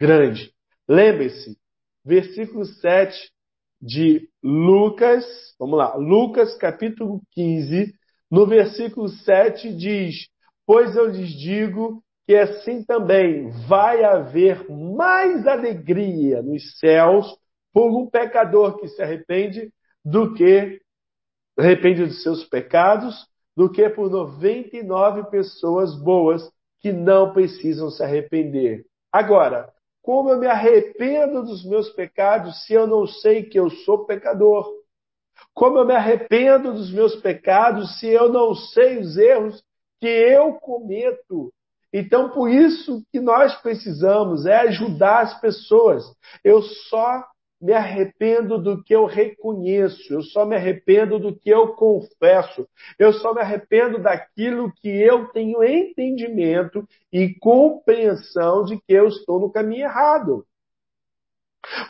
[0.01, 0.53] grande.
[0.89, 1.57] Lembre-se,
[2.05, 3.31] versículo 7
[3.81, 5.25] de Lucas,
[5.57, 7.95] vamos lá, Lucas capítulo 15,
[8.29, 10.29] no versículo 7 diz:
[10.67, 17.39] Pois eu lhes digo que assim também vai haver mais alegria nos céus
[17.73, 19.73] por um pecador que se arrepende
[20.05, 20.81] do que
[21.57, 23.27] arrepende dos seus pecados,
[23.57, 26.43] do que por 99 pessoas boas
[26.81, 28.85] que não precisam se arrepender.
[29.13, 29.69] Agora,
[30.03, 34.67] como eu me arrependo dos meus pecados se eu não sei que eu sou pecador?
[35.53, 39.63] Como eu me arrependo dos meus pecados se eu não sei os erros
[40.01, 41.53] que eu cometo?
[41.93, 46.05] Então, por isso que nós precisamos é ajudar as pessoas.
[46.45, 47.25] Eu só
[47.61, 53.13] me arrependo do que eu reconheço, eu só me arrependo do que eu confesso, eu
[53.15, 59.51] só me arrependo daquilo que eu tenho entendimento e compreensão de que eu estou no
[59.51, 60.47] caminho errado.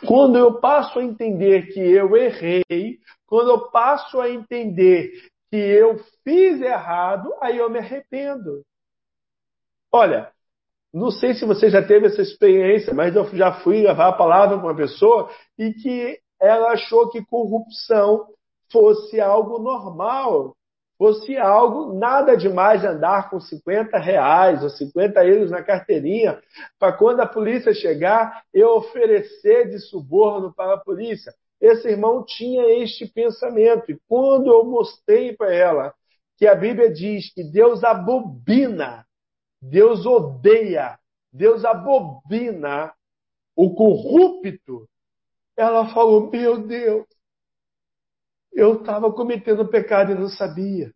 [0.07, 5.11] Quando eu passo a entender que eu errei, quando eu passo a entender
[5.51, 8.65] que eu fiz errado, aí eu me arrependo.
[9.91, 10.31] Olha,
[10.97, 14.57] não sei se você já teve essa experiência, mas eu já fui levar a palavra
[14.57, 18.25] para uma pessoa e que ela achou que corrupção
[18.71, 20.55] fosse algo normal,
[20.97, 26.39] fosse algo nada demais andar com 50 reais ou 50 euros na carteirinha,
[26.79, 31.31] para quando a polícia chegar, eu oferecer de suborno para a polícia.
[31.61, 35.93] Esse irmão tinha este pensamento, e quando eu mostrei para ela
[36.37, 39.06] que a Bíblia diz que Deus abobina
[39.61, 40.97] Deus odeia,
[41.31, 42.93] Deus abobina
[43.55, 44.87] o corrupto.
[45.55, 47.05] Ela falou: Meu Deus,
[48.53, 50.91] eu estava cometendo pecado e não sabia.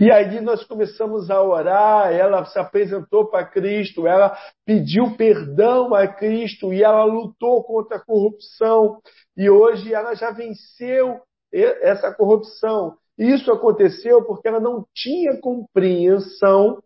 [0.00, 6.06] E aí nós começamos a orar, ela se apresentou para Cristo, ela pediu perdão a
[6.08, 9.00] Cristo e ela lutou contra a corrupção.
[9.36, 11.20] E hoje ela já venceu
[11.52, 12.96] essa corrupção.
[13.18, 16.80] Isso aconteceu porque ela não tinha compreensão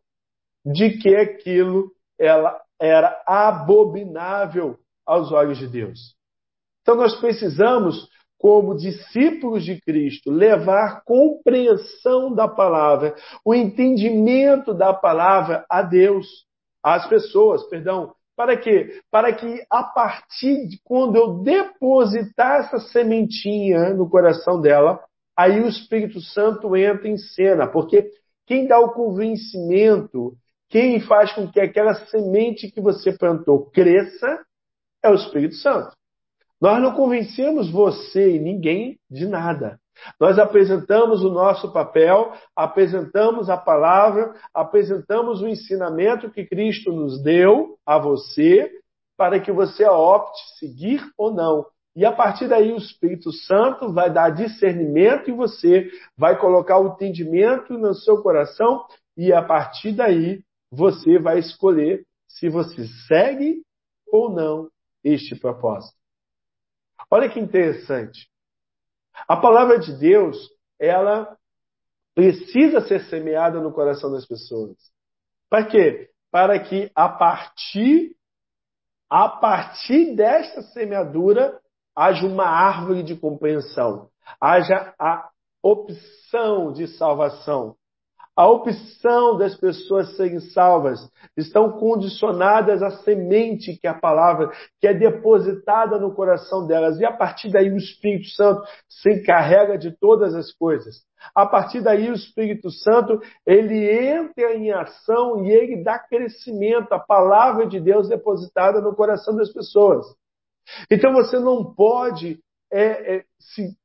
[0.64, 6.16] de que aquilo ela era abominável aos olhos de Deus.
[6.81, 13.14] Então nós precisamos, como discípulos de Cristo, levar compreensão da palavra,
[13.45, 16.27] o entendimento da palavra a Deus,
[16.83, 18.14] às pessoas, perdão.
[18.35, 19.01] Para quê?
[19.11, 24.99] Para que a partir de quando eu depositar essa sementinha no coração dela,
[25.37, 28.11] aí o Espírito Santo entra em cena, porque
[28.47, 30.35] quem dá o convencimento,
[30.68, 34.45] quem faz com que aquela semente que você plantou cresça,
[35.03, 35.92] é o Espírito Santo.
[36.61, 39.81] Nós não convencemos você e ninguém de nada.
[40.18, 47.77] Nós apresentamos o nosso papel, apresentamos a palavra, apresentamos o ensinamento que Cristo nos deu
[47.85, 48.71] a você,
[49.16, 51.67] para que você opte seguir ou não.
[51.95, 56.95] E a partir daí o Espírito Santo vai dar discernimento em você, vai colocar o
[56.95, 58.87] entendimento no seu coração
[59.17, 63.63] e a partir daí você vai escolher se você segue
[64.11, 64.71] ou não
[65.05, 65.97] este propósito.
[67.11, 68.31] Olha que interessante.
[69.29, 71.37] A palavra de Deus, ela
[72.15, 74.77] precisa ser semeada no coração das pessoas.
[75.51, 76.11] Para quê?
[76.31, 78.17] Para que a partir
[79.11, 81.61] a partir desta semeadura
[81.97, 84.09] haja uma árvore de compreensão,
[84.40, 85.29] haja a
[85.63, 87.77] opção de salvação.
[88.35, 94.88] A opção das pessoas serem salvas estão condicionadas à semente que é a palavra, que
[94.88, 96.99] é depositada no coração delas.
[96.99, 101.03] E a partir daí o Espírito Santo se encarrega de todas as coisas.
[101.35, 106.99] A partir daí o Espírito Santo, ele entra em ação e ele dá crescimento à
[106.99, 110.07] palavra de Deus depositada no coração das pessoas.
[110.90, 112.40] Então você não pode
[112.73, 113.77] é, é, se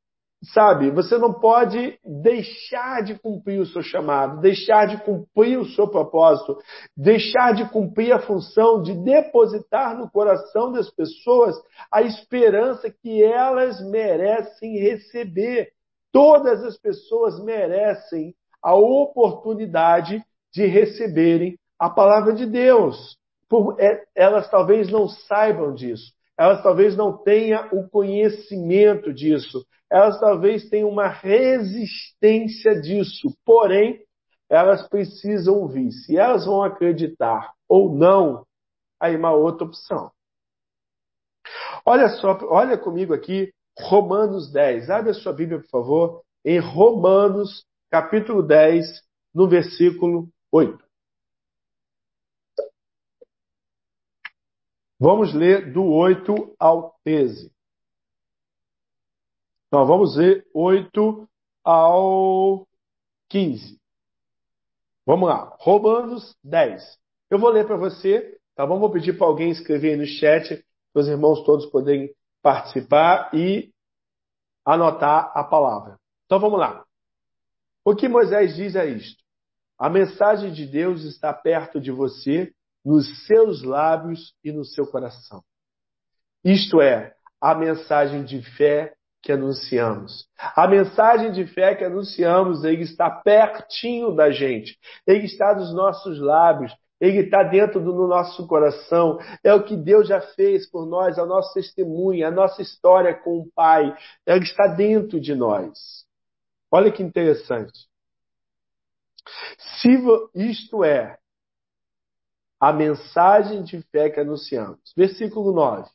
[0.44, 5.88] Sabe, você não pode deixar de cumprir o seu chamado, deixar de cumprir o seu
[5.88, 6.60] propósito,
[6.96, 11.56] deixar de cumprir a função de depositar no coração das pessoas
[11.92, 15.72] a esperança que elas merecem receber.
[16.12, 20.24] Todas as pessoas merecem a oportunidade
[20.54, 23.18] de receberem a palavra de Deus.
[23.80, 30.70] É, elas talvez não saibam disso, elas talvez não tenham o conhecimento disso, elas talvez
[30.70, 34.06] tenham uma resistência disso, porém,
[34.50, 35.92] elas precisam ouvir.
[35.92, 38.46] Se elas vão acreditar ou não,
[39.00, 40.12] aí uma outra opção.
[41.86, 44.90] Olha só, olha comigo aqui, Romanos 10.
[44.90, 49.02] Abre a sua Bíblia, por favor, em Romanos, capítulo 10,
[49.34, 50.87] no versículo 8.
[55.00, 57.52] Vamos ler do 8 ao 13.
[59.68, 61.30] Então, vamos ver 8
[61.64, 62.68] ao
[63.30, 63.80] 15.
[65.06, 65.56] Vamos lá.
[65.60, 66.98] Romanos 10.
[67.30, 68.80] Eu vou ler para você, tá bom?
[68.80, 73.72] Vou pedir para alguém escrever aí no chat, para os irmãos todos poderem participar e
[74.66, 76.00] anotar a palavra.
[76.26, 76.86] Então vamos lá.
[77.86, 79.24] O que Moisés diz é isto:
[79.78, 82.54] a mensagem de Deus está perto de você
[82.88, 85.44] nos seus lábios e no seu coração.
[86.42, 90.26] Isto é, a mensagem de fé que anunciamos.
[90.56, 94.80] A mensagem de fé que anunciamos, ele está pertinho da gente.
[95.06, 96.74] Ele está nos nossos lábios.
[96.98, 99.20] Ele está dentro do nosso coração.
[99.44, 103.40] É o que Deus já fez por nós, a nossa testemunha, a nossa história com
[103.40, 103.94] o Pai.
[104.26, 106.06] Ele está dentro de nós.
[106.72, 107.78] Olha que interessante.
[109.82, 109.90] Se
[110.34, 111.18] isto é,
[112.60, 114.80] a mensagem de fé que anunciamos.
[114.96, 115.90] Versículo 9.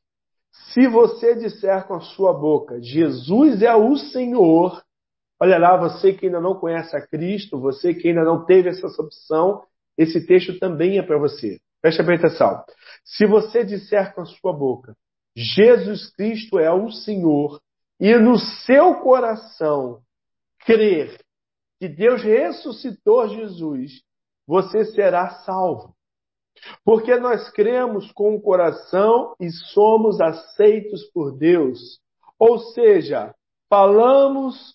[0.72, 4.82] Se você disser com a sua boca, Jesus é o Senhor,
[5.40, 8.86] olha lá, você que ainda não conhece a Cristo, você que ainda não teve essa
[9.00, 9.62] opção,
[9.96, 11.58] esse texto também é para você.
[11.80, 12.62] Preste bem atenção.
[13.04, 14.94] Se você disser com a sua boca,
[15.34, 17.60] Jesus Cristo é o Senhor,
[17.98, 20.00] e no seu coração
[20.60, 21.18] crer
[21.80, 24.02] que Deus ressuscitou Jesus,
[24.46, 25.94] você será salvo.
[26.84, 32.00] Porque nós cremos com o coração e somos aceitos por Deus.
[32.38, 33.34] Ou seja,
[33.68, 34.74] falamos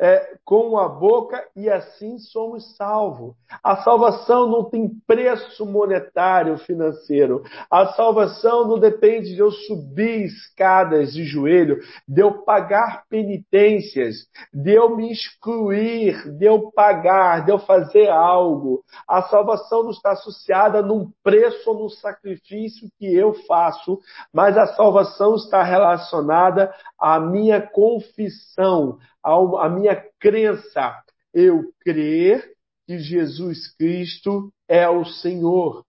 [0.00, 3.34] é, com a boca e assim somos salvos.
[3.62, 7.42] A salvação não tem preço monetário financeiro.
[7.70, 14.72] A salvação não depende de eu subir escadas de joelho, de eu pagar penitências, de
[14.72, 18.84] eu me excluir, de eu pagar, de eu fazer algo.
[19.08, 23.98] A salvação não está associada num preço ou num sacrifício que eu faço,
[24.32, 31.02] mas a salvação está relacionada à minha confissão, a minha crença.
[31.32, 32.52] Eu crer
[32.86, 35.84] que Jesus Cristo é o Senhor.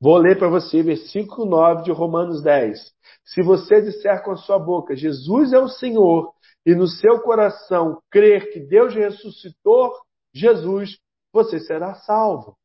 [0.00, 2.78] Vou ler para você versículo 9 de Romanos 10.
[3.24, 6.32] Se você disser com a sua boca, Jesus é o Senhor,
[6.66, 9.92] e no seu coração crer que Deus ressuscitou
[10.34, 10.98] Jesus,
[11.32, 12.56] você será salvo.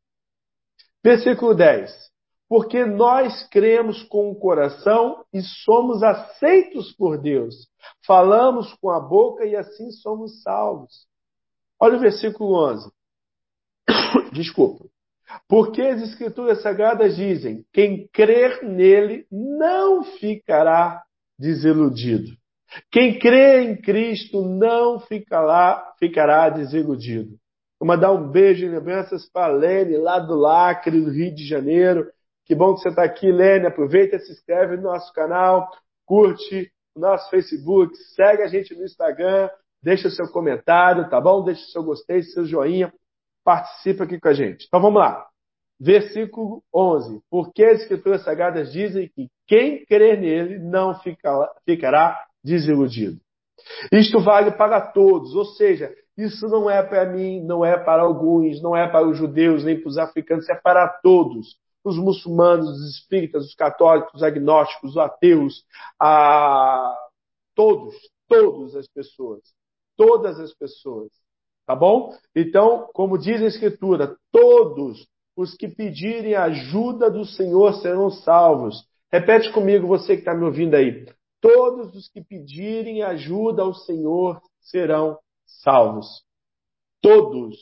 [1.04, 2.10] Versículo 10
[2.50, 7.56] porque nós cremos com o coração e somos aceitos por Deus.
[8.08, 11.08] Falamos com a boca e assim somos salvos.
[11.80, 12.92] Olha o versículo 11.
[14.34, 14.86] Desculpa.
[15.48, 21.04] Porque as Escrituras Sagradas dizem: quem crer nele não ficará
[21.38, 22.32] desiludido.
[22.92, 27.38] Quem crê em Cristo não ficará, ficará desiludido.
[27.80, 31.48] Vou mandar um beijo e lembranças para a Lene, lá do Lacre, do Rio de
[31.48, 32.08] Janeiro.
[32.50, 33.68] Que bom que você está aqui, Lene.
[33.68, 35.70] Aproveita, se inscreve no nosso canal,
[36.04, 39.52] curte o nosso Facebook, segue a gente no Instagram,
[39.84, 41.44] deixa seu comentário, tá bom?
[41.44, 42.92] Deixa seu gostei, seu joinha,
[43.46, 44.66] participa aqui com a gente.
[44.68, 45.28] Então vamos lá.
[45.80, 47.22] Versículo 11.
[47.30, 51.00] Porque as Escrituras Sagradas dizem que quem crer nele não
[51.64, 53.22] ficará desiludido.
[53.92, 58.60] Isto vale para todos, ou seja, isso não é para mim, não é para alguns,
[58.60, 62.98] não é para os judeus, nem para os africanos, é para todos os muçulmanos, os
[62.98, 65.64] espíritas, os católicos, os agnósticos, os ateus,
[66.00, 66.96] a...
[67.56, 67.96] todos,
[68.28, 69.42] todas as pessoas,
[69.98, 71.12] todas as pessoas.
[71.66, 72.16] Tá bom?
[72.36, 78.84] Então, como diz a Escritura, todos os que pedirem ajuda do Senhor serão salvos.
[79.12, 81.06] Repete comigo, você que está me ouvindo aí.
[81.42, 86.24] Todos os que pedirem ajuda ao Senhor serão salvos.
[87.02, 87.56] Todos,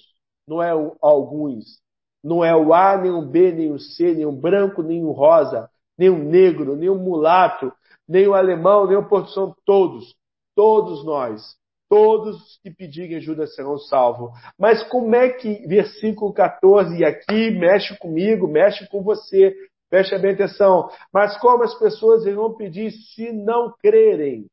[0.47, 0.71] não é
[1.01, 1.79] alguns.
[2.27, 5.11] Não é o A, nem o B, nem o C, nem o branco, nem o
[5.11, 7.71] rosa, nem o negro, nem o mulato,
[8.07, 10.15] nem o alemão, nem o português, todos.
[10.55, 11.55] Todos nós.
[11.89, 14.31] Todos que pedirem ajuda serão salvos.
[14.59, 19.55] Mas como é que, versículo 14, e aqui mexe comigo, mexe com você,
[19.89, 20.89] Preste bem atenção.
[21.13, 24.47] Mas como as pessoas irão pedir se não crerem?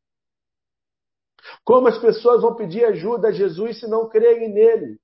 [1.64, 4.98] Como as pessoas vão pedir ajuda a Jesus se não crerem nele?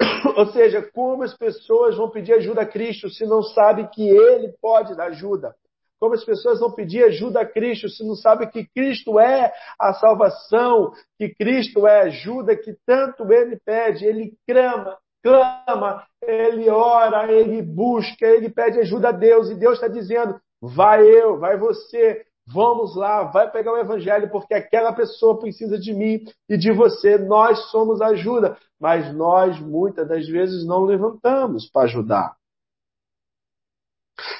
[0.36, 4.52] Ou seja, como as pessoas vão pedir ajuda a Cristo se não sabem que ele
[4.60, 5.54] pode dar ajuda?
[6.00, 9.92] Como as pessoas vão pedir ajuda a Cristo se não sabem que Cristo é a
[9.94, 14.06] salvação, que Cristo é a ajuda que tanto ele pede?
[14.06, 19.88] Ele clama, clama, ele ora, ele busca, ele pede ajuda a Deus, e Deus está
[19.88, 25.78] dizendo: vai eu, vai você, vamos lá, vai pegar o evangelho, porque aquela pessoa precisa
[25.78, 31.68] de mim e de você, nós somos ajuda, mas nós muitas das vezes não levantamos
[31.70, 32.36] para ajudar.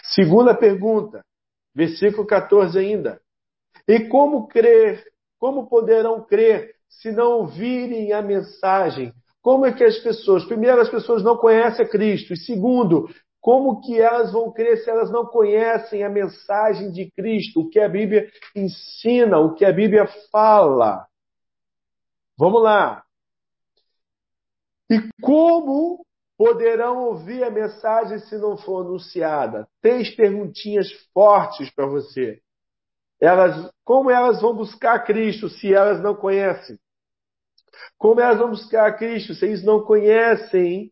[0.04, 1.24] Segunda pergunta,
[1.74, 3.20] versículo 14 ainda.
[3.86, 5.04] E como crer,
[5.38, 9.12] como poderão crer se não ouvirem a mensagem
[9.48, 13.08] como é que as pessoas, primeiro, as pessoas não conhecem a Cristo, e segundo,
[13.40, 17.80] como que elas vão crer se elas não conhecem a mensagem de Cristo, o que
[17.80, 21.06] a Bíblia ensina, o que a Bíblia fala?
[22.36, 23.02] Vamos lá.
[24.90, 26.04] E como
[26.36, 29.68] poderão ouvir a mensagem se não for anunciada?
[29.82, 32.40] Três perguntinhas fortes para você.
[33.20, 36.78] Elas, como elas vão buscar Cristo se elas não conhecem?
[37.98, 40.90] Como elas vão buscar Cristo se eles não conhecem,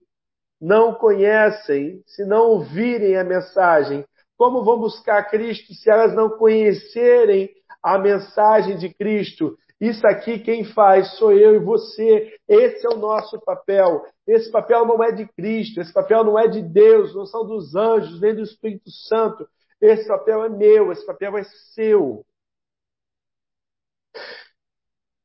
[0.61, 4.05] não conhecem, se não ouvirem a mensagem?
[4.37, 7.49] Como vão buscar Cristo se elas não conhecerem
[7.83, 9.57] a mensagem de Cristo?
[9.81, 12.35] Isso aqui quem faz sou eu e você.
[12.49, 14.03] Esse é o nosso papel.
[14.27, 17.75] Esse papel não é de Cristo, esse papel não é de Deus, não são dos
[17.77, 19.47] anjos, nem do Espírito Santo.
[19.81, 22.25] Esse papel é meu, esse papel é seu.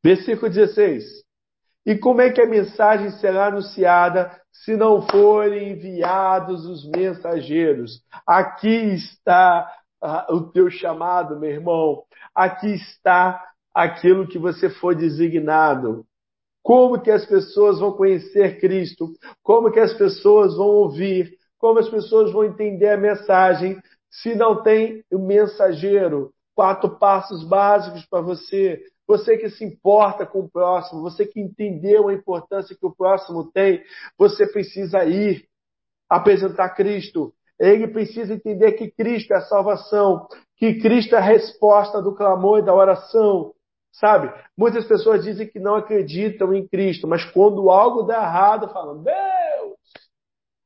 [0.04, 1.22] Versículo 16.
[1.86, 8.04] E como é que a mensagem será anunciada se não forem enviados os mensageiros?
[8.28, 9.72] Aqui está
[10.04, 12.04] uh, o teu chamado, meu irmão.
[12.36, 16.06] Aqui está aquilo que você foi designado.
[16.64, 19.12] Como que as pessoas vão conhecer Cristo?
[19.42, 21.38] Como que as pessoas vão ouvir?
[21.58, 26.32] Como as pessoas vão entender a mensagem se não tem o mensageiro?
[26.54, 28.80] Quatro passos básicos para você
[29.12, 33.52] você que se importa com o próximo, você que entendeu a importância que o próximo
[33.52, 33.84] tem,
[34.18, 35.44] você precisa ir
[36.10, 37.34] apresentar Cristo.
[37.60, 42.60] Ele precisa entender que Cristo é a salvação, que Cristo é a resposta do clamor
[42.60, 43.54] e da oração.
[43.92, 44.34] Sabe?
[44.58, 49.78] Muitas pessoas dizem que não acreditam em Cristo, mas quando algo dá errado, falam: Deus,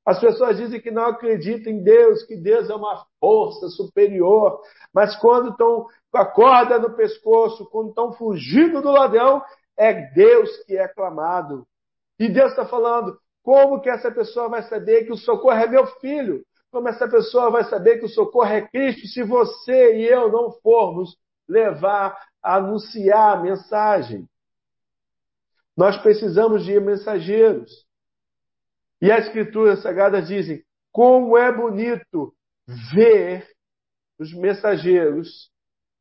[0.06, 4.62] as pessoas dizem que não acreditam em Deus, que Deus é uma força superior,
[4.94, 9.42] mas quando estão com a corda no pescoço, quando estão fugindo do ladrão,
[9.76, 11.66] é Deus que é clamado.
[12.20, 15.88] E Deus está falando: como que essa pessoa vai saber que o socorro é meu
[16.00, 16.46] filho?
[16.72, 20.52] Como essa pessoa vai saber que o socorro é Cristo se você e eu não
[20.62, 21.18] formos
[21.48, 24.30] levar, anunciar a mensagem?
[25.76, 27.86] Nós precisamos de mensageiros.
[29.02, 32.34] E as escrituras sagradas dizem: como é bonito
[32.94, 33.46] ver
[34.18, 35.52] os mensageiros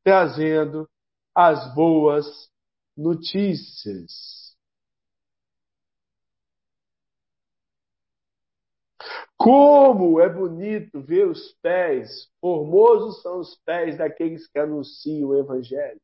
[0.04, 0.88] trazendo
[1.34, 2.26] as boas
[2.96, 4.44] notícias.
[9.36, 16.00] Como é bonito ver os pés, formosos são os pés daqueles que anunciam o Evangelho.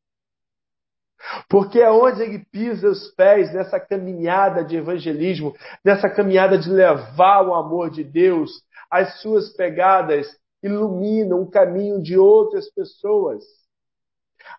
[1.49, 5.53] Porque aonde ele pisa os pés nessa caminhada de evangelismo,
[5.83, 8.51] nessa caminhada de levar o amor de Deus,
[8.89, 10.27] as suas pegadas
[10.63, 13.43] iluminam o caminho de outras pessoas.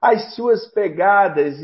[0.00, 1.56] As suas pegadas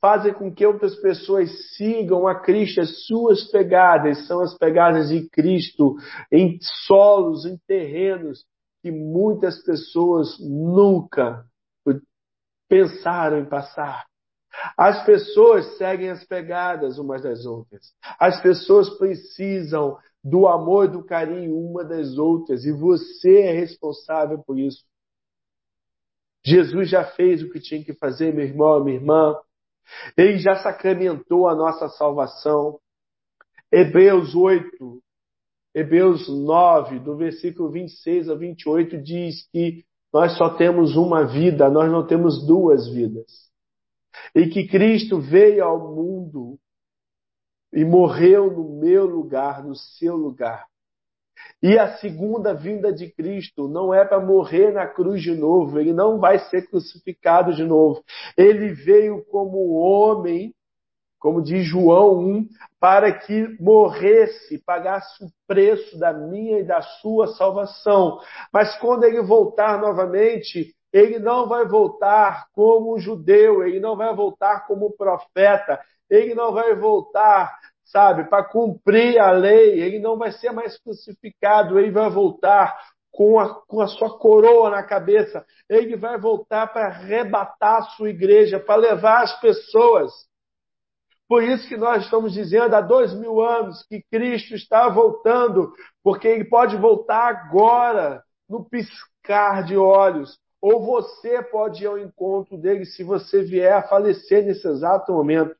[0.00, 2.80] fazem com que outras pessoas sigam a Cristo.
[2.80, 5.96] As suas pegadas são as pegadas de Cristo
[6.30, 8.44] em solos, em terrenos
[8.82, 11.44] que muitas pessoas nunca
[12.68, 14.04] pensaram em passar.
[14.76, 17.92] As pessoas seguem as pegadas umas das outras.
[18.18, 24.42] As pessoas precisam do amor e do carinho uma das outras e você é responsável
[24.42, 24.84] por isso.
[26.44, 29.36] Jesus já fez o que tinha que fazer, meu irmão, minha irmã.
[30.16, 32.78] Ele já sacramentou a nossa salvação.
[33.72, 35.02] Hebreus 8,
[35.74, 41.90] Hebreus 9, do versículo 26 a 28, diz que nós só temos uma vida, nós
[41.90, 43.43] não temos duas vidas.
[44.34, 46.58] E que Cristo veio ao mundo
[47.72, 50.66] e morreu no meu lugar, no seu lugar.
[51.62, 55.92] E a segunda vinda de Cristo não é para morrer na cruz de novo, ele
[55.92, 58.02] não vai ser crucificado de novo.
[58.36, 60.54] Ele veio como homem
[61.24, 67.28] como diz João 1, para que morresse, pagasse o preço da minha e da sua
[67.28, 68.18] salvação.
[68.52, 74.66] Mas quando ele voltar novamente, ele não vai voltar como judeu, ele não vai voltar
[74.66, 80.52] como profeta, ele não vai voltar, sabe, para cumprir a lei, ele não vai ser
[80.52, 82.78] mais crucificado, ele vai voltar
[83.10, 88.10] com a, com a sua coroa na cabeça, ele vai voltar para arrebatar a sua
[88.10, 90.12] igreja, para levar as pessoas
[91.28, 95.72] por isso que nós estamos dizendo há dois mil anos que Cristo está voltando,
[96.02, 100.38] porque Ele pode voltar agora, no piscar de olhos.
[100.66, 105.54] Ou você pode ir ao encontro dele se você vier a falecer nesse exato momento.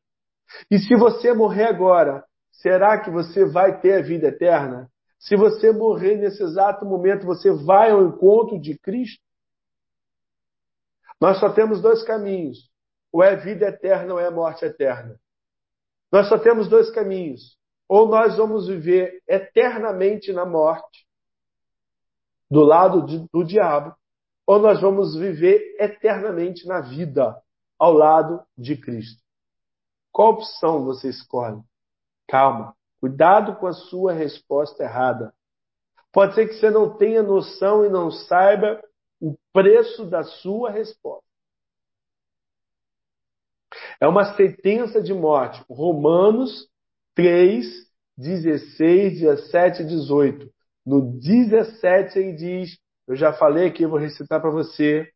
[0.70, 4.90] E se você morrer agora, será que você vai ter a vida eterna?
[5.18, 9.22] Se você morrer nesse exato momento, você vai ao encontro de Cristo?
[11.20, 12.70] Nós só temos dois caminhos:
[13.12, 15.20] ou é vida eterna ou é morte eterna.
[16.10, 17.58] Nós só temos dois caminhos.
[17.86, 21.06] Ou nós vamos viver eternamente na morte,
[22.50, 23.94] do lado de, do diabo,
[24.46, 27.40] ou nós vamos viver eternamente na vida,
[27.78, 29.22] ao lado de Cristo.
[30.12, 31.60] Qual opção você escolhe?
[32.28, 35.34] Calma, cuidado com a sua resposta errada.
[36.12, 38.80] Pode ser que você não tenha noção e não saiba
[39.20, 41.24] o preço da sua resposta.
[44.00, 45.64] É uma sentença de morte.
[45.68, 46.68] Romanos
[47.14, 47.66] 3,
[48.16, 50.54] 16, 17 e 18.
[50.86, 55.08] No 17 ele diz, eu já falei aqui, vou recitar para você.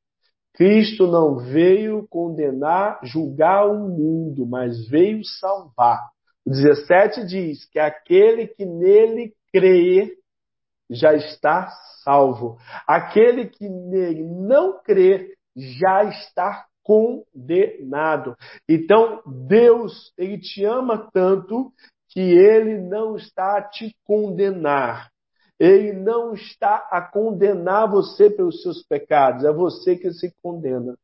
[0.55, 6.09] Cristo não veio condenar, julgar o mundo, mas veio salvar.
[6.45, 10.17] O 17 diz que aquele que nele crê
[10.91, 11.69] já está
[12.03, 12.59] salvo.
[12.87, 18.35] Aquele que nele não crê já está condenado.
[18.69, 21.71] Então, Deus, ele te ama tanto
[22.09, 25.11] que ele não está a te condenar.
[25.59, 30.97] Ele não está a condenar você pelos seus pecados, é você que se condena.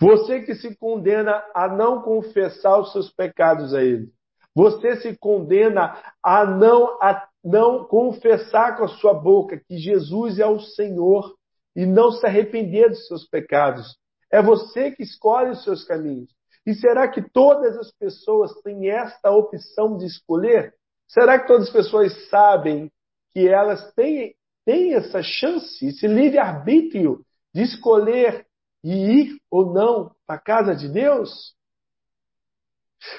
[0.00, 4.08] Você que se condena a não confessar os seus pecados a ele.
[4.54, 10.46] Você se condena a não, a não confessar com a sua boca que Jesus é
[10.46, 11.34] o Senhor
[11.74, 13.98] e não se arrepender dos seus pecados.
[14.32, 16.30] É você que escolhe os seus caminhos.
[16.64, 20.74] E será que todas as pessoas têm esta opção de escolher?
[21.06, 22.90] Será que todas as pessoas sabem
[23.36, 24.34] que elas têm,
[24.64, 27.20] têm essa chance, esse livre-arbítrio
[27.54, 28.46] de escolher
[28.82, 31.54] e ir ou não para a casa de Deus?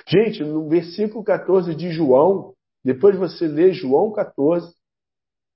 [0.07, 4.73] Gente, no versículo 14 de João, depois você lê João 14,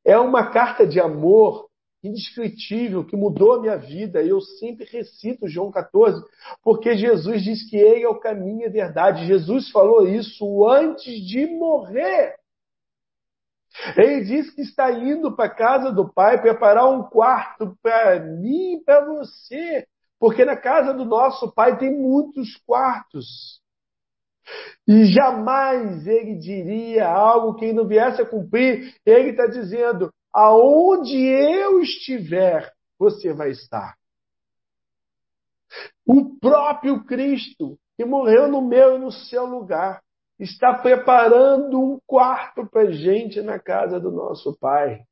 [0.06, 1.68] é uma carta de amor
[2.04, 4.22] indescritível que mudou a minha vida.
[4.22, 6.24] Eu sempre recito João 14,
[6.62, 9.26] porque Jesus diz que Ele é o caminho e a verdade.
[9.26, 12.36] Jesus falou isso antes de morrer.
[13.98, 18.76] Ele diz que está indo para a casa do Pai preparar um quarto para mim
[18.76, 19.88] e para você,
[20.20, 23.62] porque na casa do nosso Pai tem muitos quartos.
[24.88, 28.96] E jamais ele diria algo que ele não viesse a cumprir.
[29.06, 33.96] Ele está dizendo: aonde eu estiver, você vai estar.
[36.06, 40.02] O próprio Cristo, que morreu no meu e no seu lugar,
[40.42, 45.04] está preparando um quarto para gente na casa do nosso Pai.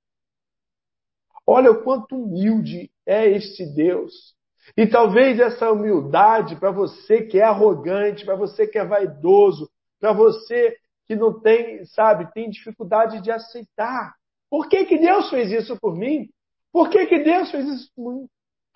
[1.45, 4.35] Olha o quanto humilde é este Deus.
[4.75, 9.69] E talvez essa humildade para você que é arrogante, para você que é vaidoso,
[9.99, 10.75] para você
[11.05, 14.15] que não tem, sabe, tem dificuldade de aceitar.
[14.49, 16.29] Por que, que Deus fez isso por mim?
[16.71, 18.27] Por que, que Deus fez isso por mim?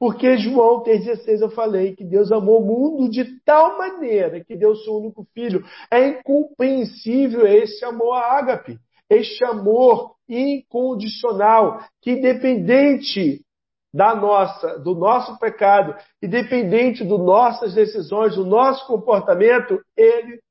[0.03, 4.75] Porque João 3,16 eu falei que Deus amou o mundo de tal maneira que deu
[4.75, 5.63] seu único filho.
[5.89, 8.77] É incompreensível esse amor a ágape,
[9.09, 13.45] este amor incondicional, que independente
[13.93, 20.41] da nossa, do nosso pecado, independente das nossas decisões, do nosso comportamento, ele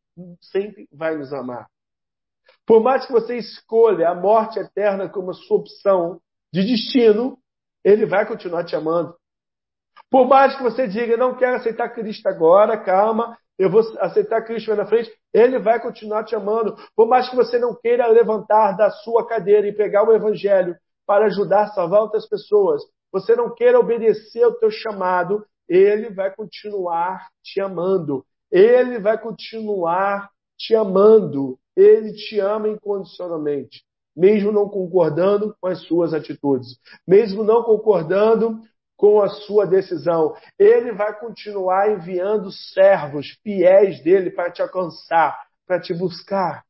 [0.50, 1.66] sempre vai nos amar.
[2.64, 7.36] Por mais que você escolha a morte eterna como a sua opção de destino,
[7.84, 9.14] ele vai continuar te amando.
[10.12, 14.76] Por mais que você diga, não quero aceitar Cristo agora, calma, eu vou aceitar Cristo
[14.76, 16.76] na frente, Ele vai continuar te amando.
[16.94, 21.24] Por mais que você não queira levantar da sua cadeira e pegar o Evangelho para
[21.26, 27.28] ajudar a salvar outras pessoas, você não queira obedecer ao teu chamado, Ele vai continuar
[27.42, 28.22] te amando.
[28.50, 31.58] Ele vai continuar te amando.
[31.74, 33.82] Ele te ama incondicionalmente,
[34.14, 36.76] mesmo não concordando com as suas atitudes,
[37.08, 38.60] mesmo não concordando
[39.02, 40.32] com a sua decisão.
[40.56, 45.36] Ele vai continuar enviando servos fiéis dele para te alcançar,
[45.66, 46.62] para te buscar.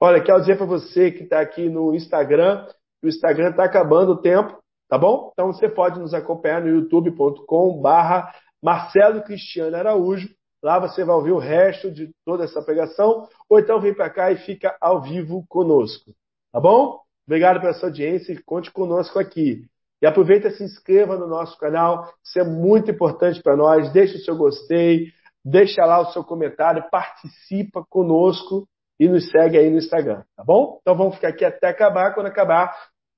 [0.00, 2.66] Olha, quero dizer para você que está aqui no Instagram,
[3.00, 5.30] o Instagram está acabando o tempo, tá bom?
[5.32, 10.28] Então você pode nos acompanhar no youtube.com barra Marcelo Cristiano Araújo.
[10.60, 14.32] Lá você vai ouvir o resto de toda essa pregação, ou então vem para cá
[14.32, 16.10] e fica ao vivo conosco,
[16.50, 16.98] tá bom?
[17.24, 19.70] Obrigado pela sua audiência e conte conosco aqui.
[20.02, 23.92] E aproveita e se inscreva no nosso canal, isso é muito importante para nós.
[23.92, 25.08] Deixe o seu gostei,
[25.44, 28.66] deixa lá o seu comentário, participa conosco
[28.98, 30.78] e nos segue aí no Instagram, tá bom?
[30.80, 32.14] Então vamos ficar aqui até acabar.
[32.14, 32.74] Quando acabar,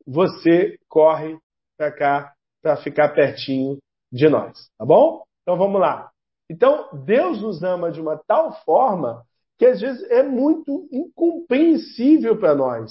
[0.07, 1.37] você corre
[1.77, 3.79] para cá para ficar pertinho
[4.13, 5.23] de nós, tá bom?
[5.43, 6.11] Então vamos lá.
[6.49, 9.25] Então Deus nos ama de uma tal forma
[9.59, 12.91] que às vezes é muito incompreensível para nós.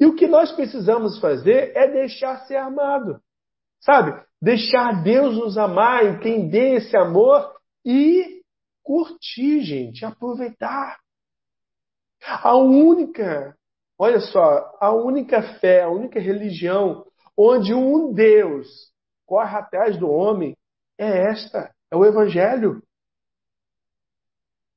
[0.00, 3.20] E o que nós precisamos fazer é deixar ser amado.
[3.80, 4.18] Sabe?
[4.40, 8.40] Deixar Deus nos amar, entender esse amor e
[8.82, 10.98] curtir, gente, aproveitar.
[12.22, 13.54] A única,
[13.98, 18.66] olha só, a única fé, a única religião onde um Deus
[19.26, 20.56] corre atrás do homem
[20.98, 22.82] é esta, é o Evangelho.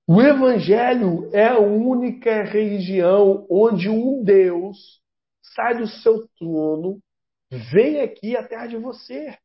[0.05, 5.01] O Evangelho é a única religião onde um Deus
[5.53, 6.99] sai do seu trono,
[7.71, 9.37] vem aqui atrás de você.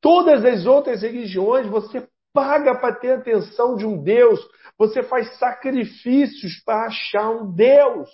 [0.00, 4.40] Todas as outras religiões você paga para ter atenção de um Deus,
[4.78, 8.08] você faz sacrifícios para achar um Deus,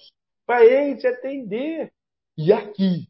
[0.47, 1.93] para ele te atender.
[2.37, 3.07] E aqui,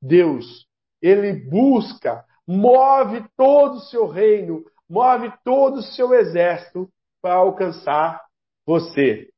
[0.00, 0.66] Deus,
[1.02, 6.88] ele busca, move todo o seu reino, move todo o seu exército
[7.20, 8.22] para alcançar
[8.64, 9.28] você,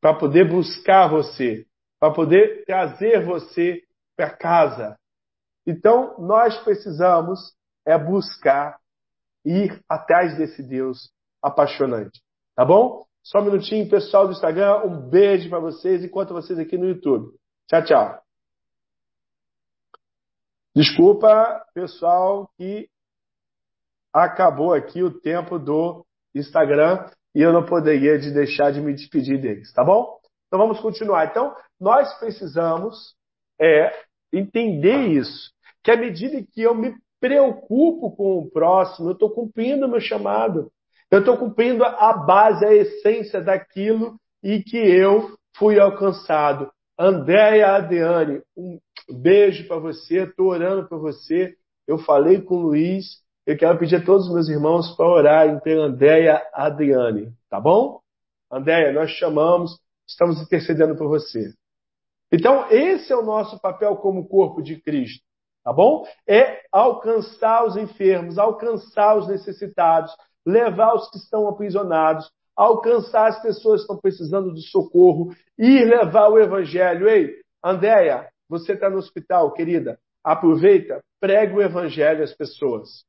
[0.00, 1.66] para poder buscar você,
[2.00, 3.82] para poder trazer você
[4.16, 4.98] para casa.
[5.66, 7.54] Então, nós precisamos
[7.86, 8.78] é buscar
[9.44, 11.10] ir atrás desse Deus
[11.42, 12.20] apaixonante.
[12.54, 13.04] Tá bom?
[13.22, 14.84] Só um minutinho, pessoal do Instagram.
[14.84, 17.34] Um beijo para vocês, enquanto vocês aqui no YouTube.
[17.68, 18.22] Tchau, tchau.
[20.74, 22.88] Desculpa, pessoal, que
[24.12, 29.72] acabou aqui o tempo do Instagram e eu não poderia deixar de me despedir deles,
[29.72, 30.19] tá bom?
[30.50, 31.26] Então vamos continuar.
[31.26, 33.14] Então, nós precisamos
[33.60, 33.94] é,
[34.32, 35.52] entender isso.
[35.80, 40.00] Que à medida que eu me preocupo com o próximo, eu estou cumprindo o meu
[40.00, 40.72] chamado.
[41.08, 46.68] Eu estou cumprindo a base, a essência daquilo e que eu fui alcançado.
[46.98, 48.78] Andréia Adriane, um
[49.08, 51.54] beijo para você, estou orando por você.
[51.86, 55.60] Eu falei com o Luiz, eu quero pedir a todos os meus irmãos para orarem
[55.60, 58.00] pela Andréia Adriane, tá bom?
[58.50, 59.78] Andréia, nós chamamos
[60.10, 61.52] estamos intercedendo por você.
[62.32, 65.24] Então, esse é o nosso papel como corpo de Cristo,
[65.64, 66.04] tá bom?
[66.28, 70.14] É alcançar os enfermos, alcançar os necessitados,
[70.46, 76.28] levar os que estão aprisionados, alcançar as pessoas que estão precisando de socorro e levar
[76.28, 77.08] o evangelho.
[77.08, 77.34] Ei,
[77.64, 83.04] Andréia, você está no hospital, querida, aproveita, pregue o evangelho às pessoas.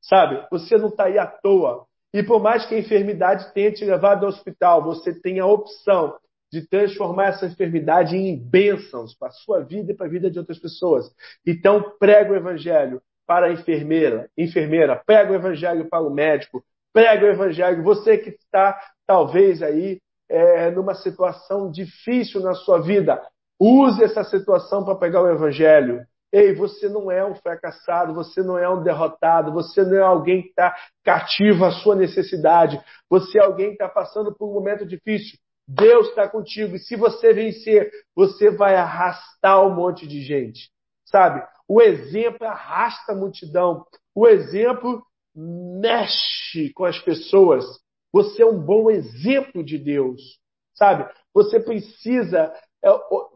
[0.00, 1.86] Sabe, você não está aí à toa.
[2.12, 6.14] E por mais que a enfermidade tenha te levado ao hospital, você tem a opção
[6.52, 10.38] de transformar essa enfermidade em bênçãos para a sua vida e para a vida de
[10.38, 11.10] outras pessoas.
[11.46, 17.24] Então, prega o evangelho para a enfermeira, enfermeira, prega o evangelho para o médico, prega
[17.24, 17.82] o evangelho.
[17.82, 19.98] Você que está, talvez, aí,
[20.28, 23.22] é, numa situação difícil na sua vida,
[23.58, 26.04] use essa situação para pegar o evangelho.
[26.32, 30.42] Ei, você não é um fracassado, você não é um derrotado, você não é alguém
[30.42, 30.74] que está
[31.04, 35.38] cativo à sua necessidade, você é alguém que está passando por um momento difícil.
[35.68, 36.76] Deus está contigo.
[36.76, 40.70] E se você vencer, você vai arrastar um monte de gente.
[41.04, 41.46] Sabe?
[41.68, 43.84] O exemplo arrasta a multidão.
[44.14, 45.02] O exemplo
[45.34, 47.64] mexe com as pessoas.
[48.12, 50.20] Você é um bom exemplo de Deus.
[50.74, 51.08] Sabe?
[51.34, 52.52] Você precisa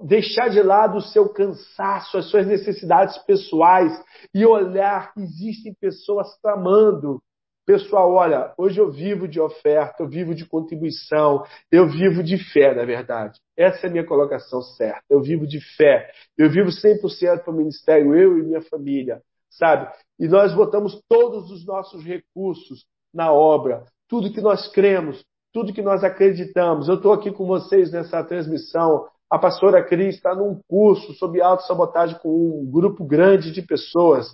[0.03, 3.93] deixar de lado o seu cansaço, as suas necessidades pessoais
[4.35, 7.21] e olhar que existem pessoas clamando
[7.67, 12.73] Pessoal, olha, hoje eu vivo de oferta, eu vivo de contribuição, eu vivo de fé,
[12.73, 13.41] na verdade.
[13.57, 15.03] Essa é a minha colocação certa.
[15.11, 16.09] Eu vivo de fé.
[16.39, 19.21] Eu vivo 100% para o ministério, eu e minha família,
[19.51, 19.93] sabe?
[20.17, 23.85] E nós botamos todos os nossos recursos na obra.
[24.09, 26.89] tudo que nós cremos, tudo que nós acreditamos.
[26.89, 29.09] Eu estou aqui com vocês nessa transmissão.
[29.31, 34.27] A pastora Cris está num curso sobre autossabotagem com um grupo grande de pessoas.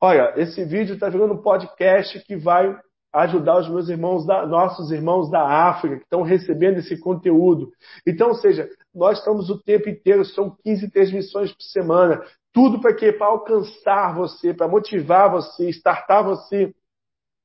[0.00, 2.78] Olha, esse vídeo está virando um podcast que vai
[3.12, 7.72] ajudar os meus irmãos, da, nossos irmãos da África, que estão recebendo esse conteúdo.
[8.06, 12.22] Então, ou seja, nós estamos o tempo inteiro, são 15 transmissões por semana.
[12.52, 13.12] Tudo para quê?
[13.12, 16.72] Para alcançar você, para motivar você, startar você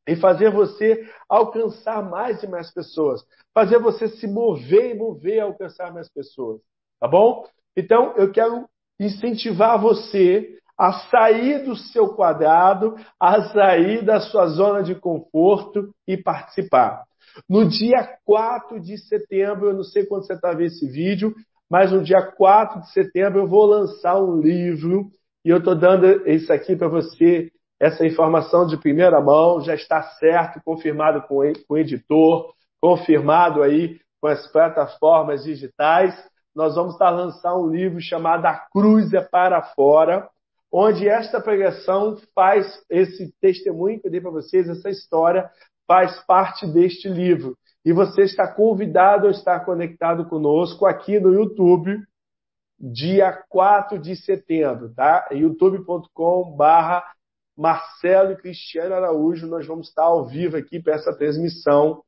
[0.08, 3.22] e fazer você alcançar mais e mais pessoas.
[3.54, 6.62] Fazer você se mover e mover a alcançar mais pessoas.
[7.00, 7.46] Tá bom?
[7.76, 8.68] Então, eu quero
[9.00, 16.18] incentivar você a sair do seu quadrado, a sair da sua zona de conforto e
[16.18, 17.04] participar.
[17.50, 21.34] No dia 4 de setembro, eu não sei quando você está vendo esse vídeo,
[21.70, 25.10] mas no dia 4 de setembro eu vou lançar um livro
[25.44, 27.52] e eu estou dando isso aqui para você,
[27.86, 34.28] essa informação de primeira mão, já está certo, confirmado com o editor, confirmado aí com
[34.28, 36.16] as plataformas digitais.
[36.56, 40.28] Nós vamos estar lançando um livro chamado A Cruz é para Fora,
[40.72, 45.48] onde esta pregação faz esse testemunho que eu dei para vocês, essa história
[45.88, 47.56] faz parte deste livro.
[47.86, 52.02] E você está convidado a estar conectado conosco aqui no YouTube,
[52.80, 55.28] dia 4 de setembro, tá?
[55.32, 57.04] youtube.com barra
[57.58, 62.04] Marcelo e Cristiano Araújo, nós vamos estar ao vivo aqui para essa transmissão